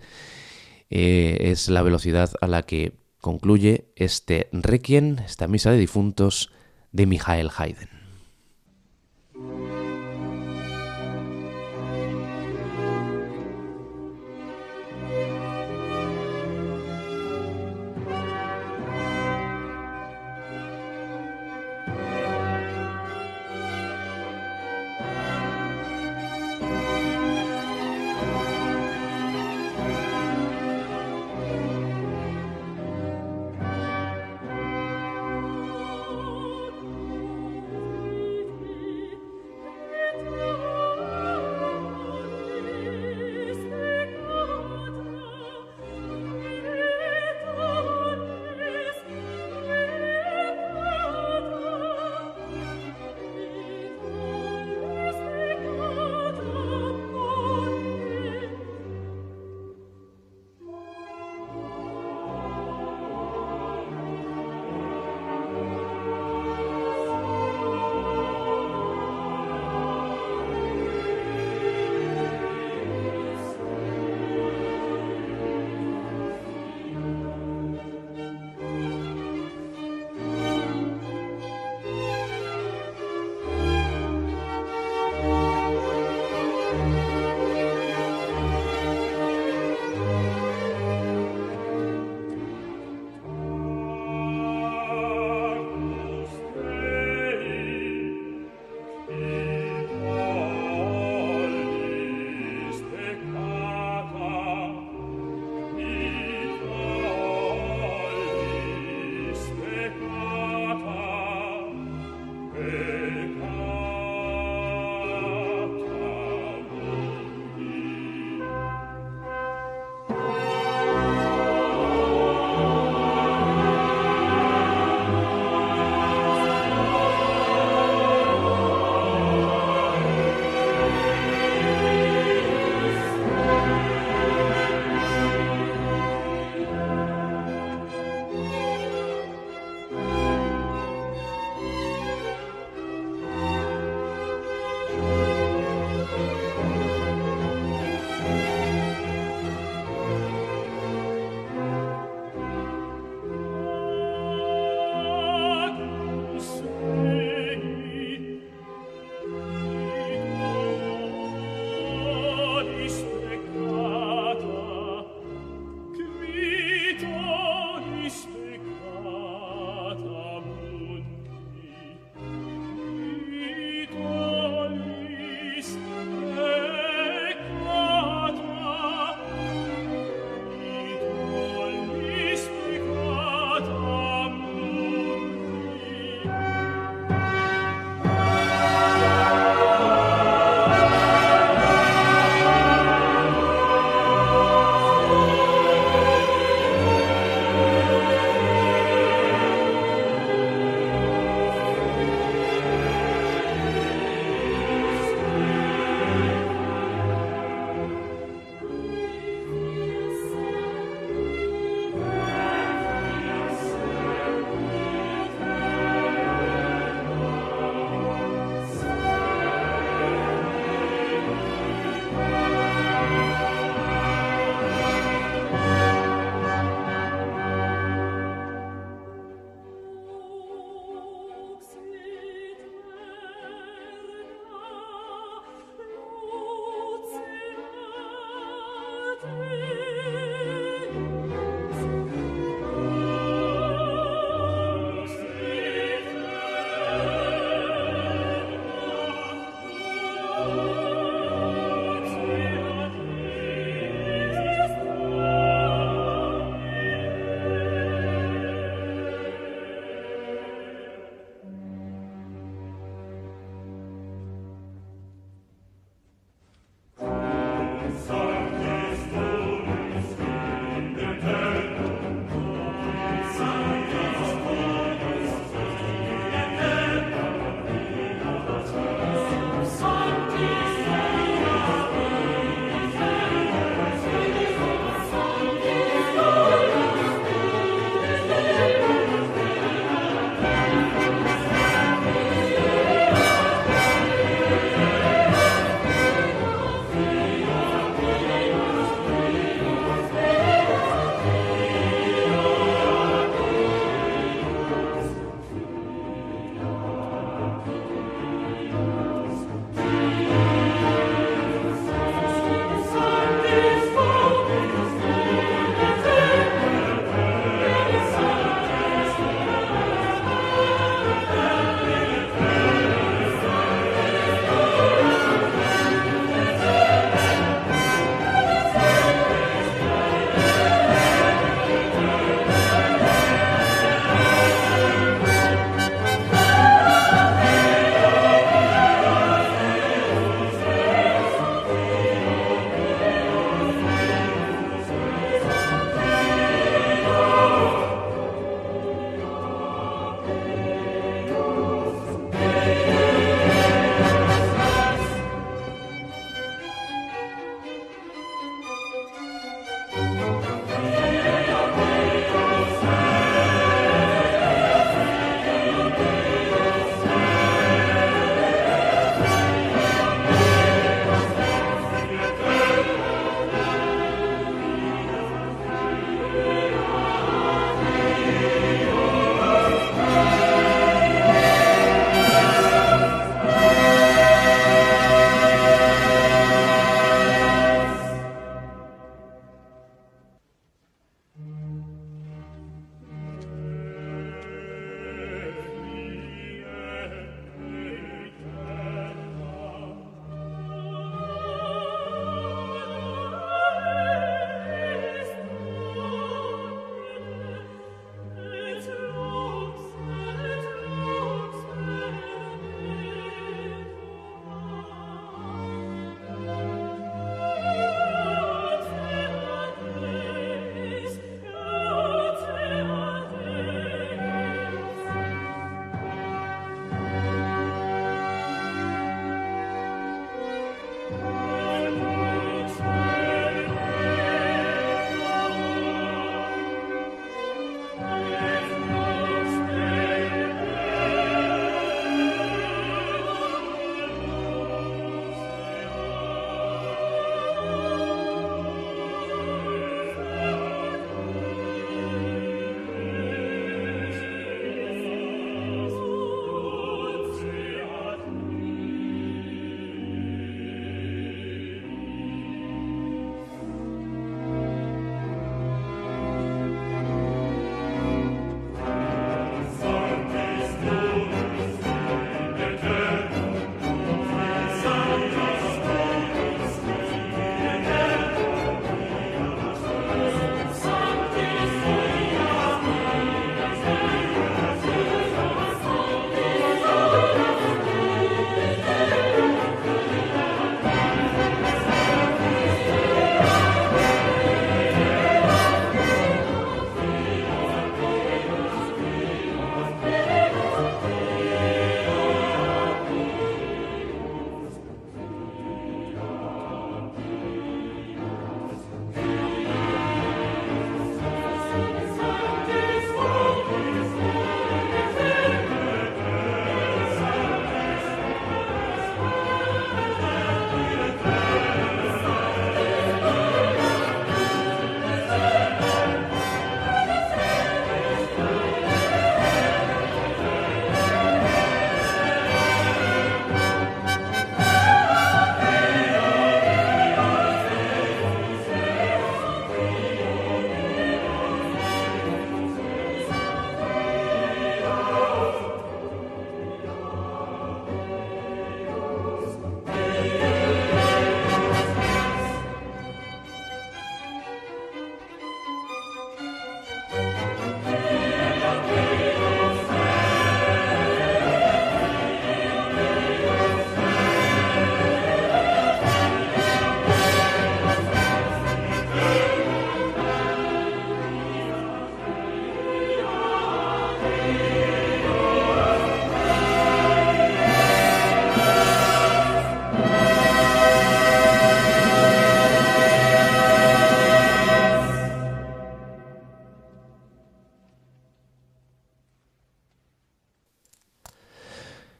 eh, 0.88 1.36
es 1.40 1.68
la 1.68 1.82
velocidad 1.82 2.32
a 2.40 2.46
la 2.46 2.62
que 2.62 2.94
concluye 3.20 3.92
este 3.94 4.48
Requiem, 4.52 5.18
esta 5.18 5.46
misa 5.46 5.70
de 5.70 5.78
difuntos 5.78 6.50
de 6.92 7.06
Michael 7.06 7.50
Haydn. 7.54 7.88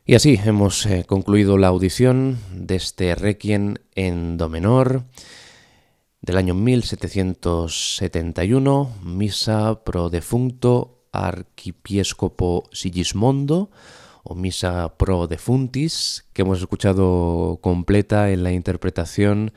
Y 0.08 0.14
así 0.14 0.40
hemos 0.42 0.86
eh, 0.86 1.04
concluido 1.06 1.58
la 1.58 1.68
audición 1.68 2.38
de 2.50 2.76
este 2.76 3.14
Requiem 3.14 3.74
en 3.94 4.38
Do 4.38 4.48
menor 4.48 5.04
del 6.22 6.38
año 6.38 6.54
1771, 6.54 8.90
Misa 9.04 9.84
pro 9.84 10.08
defunto 10.08 11.04
arquipiescopo 11.12 12.70
Sigismondo 12.72 13.70
o 14.22 14.34
Misa 14.34 14.96
pro 14.96 15.26
defuntis, 15.26 16.24
que 16.32 16.40
hemos 16.40 16.60
escuchado 16.60 17.58
completa 17.60 18.30
en 18.30 18.44
la 18.44 18.52
interpretación 18.52 19.52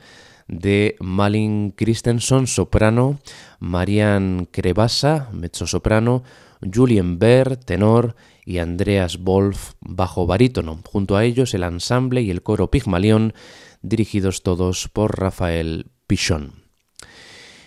de 0.48 0.96
Malin 1.00 1.70
Christensen, 1.70 2.46
soprano, 2.46 3.20
Marian 3.58 4.46
Crevasa, 4.50 5.30
mezzo-soprano, 5.32 6.24
Julien 6.62 7.18
Baer, 7.18 7.56
tenor, 7.56 8.14
y 8.44 8.58
Andreas 8.58 9.18
Wolf, 9.18 9.72
bajo 9.80 10.26
barítono. 10.26 10.80
Junto 10.84 11.16
a 11.16 11.24
ellos 11.24 11.54
el 11.54 11.62
ensamble 11.62 12.22
y 12.22 12.30
el 12.30 12.42
coro 12.42 12.70
Pigmalión, 12.70 13.34
dirigidos 13.82 14.42
todos 14.42 14.88
por 14.88 15.18
Rafael 15.18 15.90
Pichon. 16.06 16.62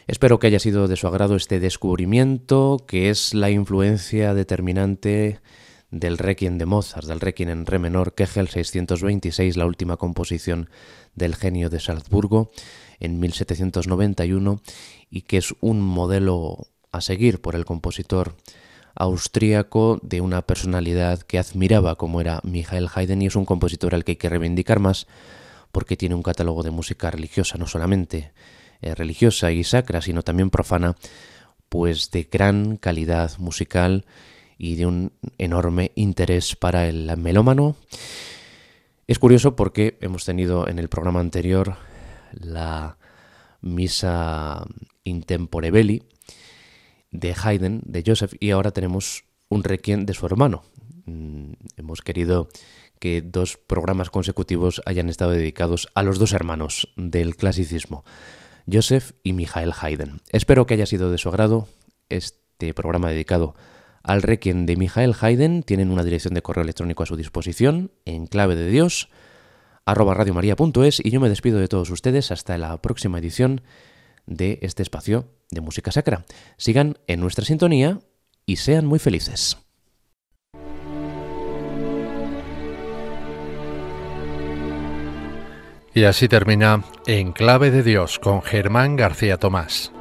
Espero 0.07 0.39
que 0.39 0.47
haya 0.47 0.59
sido 0.59 0.87
de 0.87 0.97
su 0.97 1.07
agrado 1.07 1.35
este 1.35 1.59
descubrimiento, 1.59 2.85
que 2.87 3.09
es 3.09 3.33
la 3.33 3.49
influencia 3.49 4.33
determinante 4.33 5.39
del 5.89 6.17
Requiem 6.17 6.57
de 6.57 6.65
Mozart, 6.65 7.07
del 7.07 7.21
Requiem 7.21 7.49
en 7.49 7.65
re 7.65 7.79
menor, 7.79 8.13
Kegel 8.13 8.49
626, 8.49 9.57
la 9.57 9.65
última 9.65 9.97
composición 9.97 10.69
del 11.15 11.35
genio 11.35 11.69
de 11.69 11.79
Salzburgo 11.79 12.51
en 12.99 13.19
1791, 13.19 14.61
y 15.09 15.21
que 15.21 15.37
es 15.37 15.55
un 15.59 15.81
modelo 15.81 16.67
a 16.91 17.01
seguir 17.01 17.41
por 17.41 17.55
el 17.55 17.65
compositor 17.65 18.35
austríaco 18.95 19.99
de 20.01 20.21
una 20.21 20.41
personalidad 20.41 21.21
que 21.21 21.37
admiraba 21.37 21.95
como 21.95 22.21
era 22.21 22.39
Michael 22.43 22.89
Haydn 22.93 23.21
y 23.21 23.27
es 23.27 23.35
un 23.35 23.45
compositor 23.45 23.93
al 23.93 24.03
que 24.03 24.13
hay 24.13 24.15
que 24.15 24.29
reivindicar 24.29 24.79
más 24.79 25.07
porque 25.71 25.97
tiene 25.97 26.15
un 26.15 26.23
catálogo 26.23 26.63
de 26.63 26.71
música 26.71 27.11
religiosa, 27.11 27.57
no 27.57 27.67
solamente 27.67 28.31
eh, 28.81 28.95
religiosa 28.95 29.51
y 29.51 29.63
sacra, 29.65 30.01
sino 30.01 30.23
también 30.23 30.49
profana, 30.49 30.95
pues 31.67 32.11
de 32.11 32.23
gran 32.31 32.77
calidad 32.77 33.37
musical 33.39 34.05
y 34.57 34.75
de 34.75 34.85
un 34.85 35.11
enorme 35.37 35.91
interés 35.95 36.55
para 36.55 36.87
el 36.87 37.15
melómano. 37.17 37.75
Es 39.07 39.19
curioso 39.19 39.55
porque 39.55 39.97
hemos 39.99 40.23
tenido 40.23 40.67
en 40.67 40.79
el 40.79 40.87
programa 40.87 41.19
anterior 41.19 41.75
la 42.31 42.97
misa 43.61 44.65
Intempore 45.03 45.71
Belli, 45.71 46.03
de 47.19 47.35
Haydn, 47.41 47.81
de 47.85 48.03
Joseph, 48.05 48.33
y 48.39 48.51
ahora 48.51 48.71
tenemos 48.71 49.25
un 49.49 49.63
requiem 49.63 50.05
de 50.05 50.13
su 50.13 50.25
hermano. 50.25 50.63
Mm, 51.05 51.53
hemos 51.77 52.01
querido 52.01 52.49
que 52.99 53.21
dos 53.21 53.57
programas 53.57 54.09
consecutivos 54.09 54.81
hayan 54.85 55.09
estado 55.09 55.31
dedicados 55.31 55.89
a 55.93 56.03
los 56.03 56.19
dos 56.19 56.33
hermanos 56.33 56.93
del 56.95 57.35
clasicismo, 57.35 58.03
Joseph 58.71 59.11
y 59.23 59.33
Michael 59.33 59.73
Haydn. 59.79 60.21
Espero 60.31 60.65
que 60.65 60.73
haya 60.73 60.85
sido 60.85 61.11
de 61.11 61.17
su 61.17 61.29
agrado 61.29 61.67
este 62.09 62.73
programa 62.73 63.09
dedicado 63.09 63.55
al 64.01 64.21
requiem 64.21 64.65
de 64.65 64.75
Michael 64.75 65.15
Haydn. 65.19 65.63
Tienen 65.63 65.91
una 65.91 66.03
dirección 66.03 66.33
de 66.33 66.41
correo 66.41 66.63
electrónico 66.63 67.03
a 67.03 67.05
su 67.05 67.15
disposición 67.15 67.91
en 68.05 68.27
clave 68.27 68.55
de 68.55 68.69
Dios 68.69 69.09
arroba 69.85 70.15
radiomaria.es 70.15 70.99
y 71.03 71.11
yo 71.11 71.19
me 71.19 71.29
despido 71.29 71.59
de 71.59 71.67
todos 71.67 71.91
ustedes 71.91 72.31
hasta 72.31 72.57
la 72.57 72.81
próxima 72.81 73.19
edición 73.19 73.61
de 74.25 74.57
este 74.63 74.81
espacio 74.81 75.27
de 75.51 75.61
música 75.61 75.91
sacra. 75.91 76.25
Sigan 76.57 76.97
en 77.07 77.19
nuestra 77.19 77.45
sintonía 77.45 77.99
y 78.45 78.57
sean 78.57 78.85
muy 78.85 78.99
felices. 78.99 79.57
Y 85.93 86.03
así 86.03 86.27
termina 86.27 86.83
En 87.05 87.31
Clave 87.31 87.71
de 87.71 87.81
Dios 87.81 88.19
con 88.19 88.41
Germán 88.41 88.97
García 88.97 89.37
Tomás. 89.37 89.94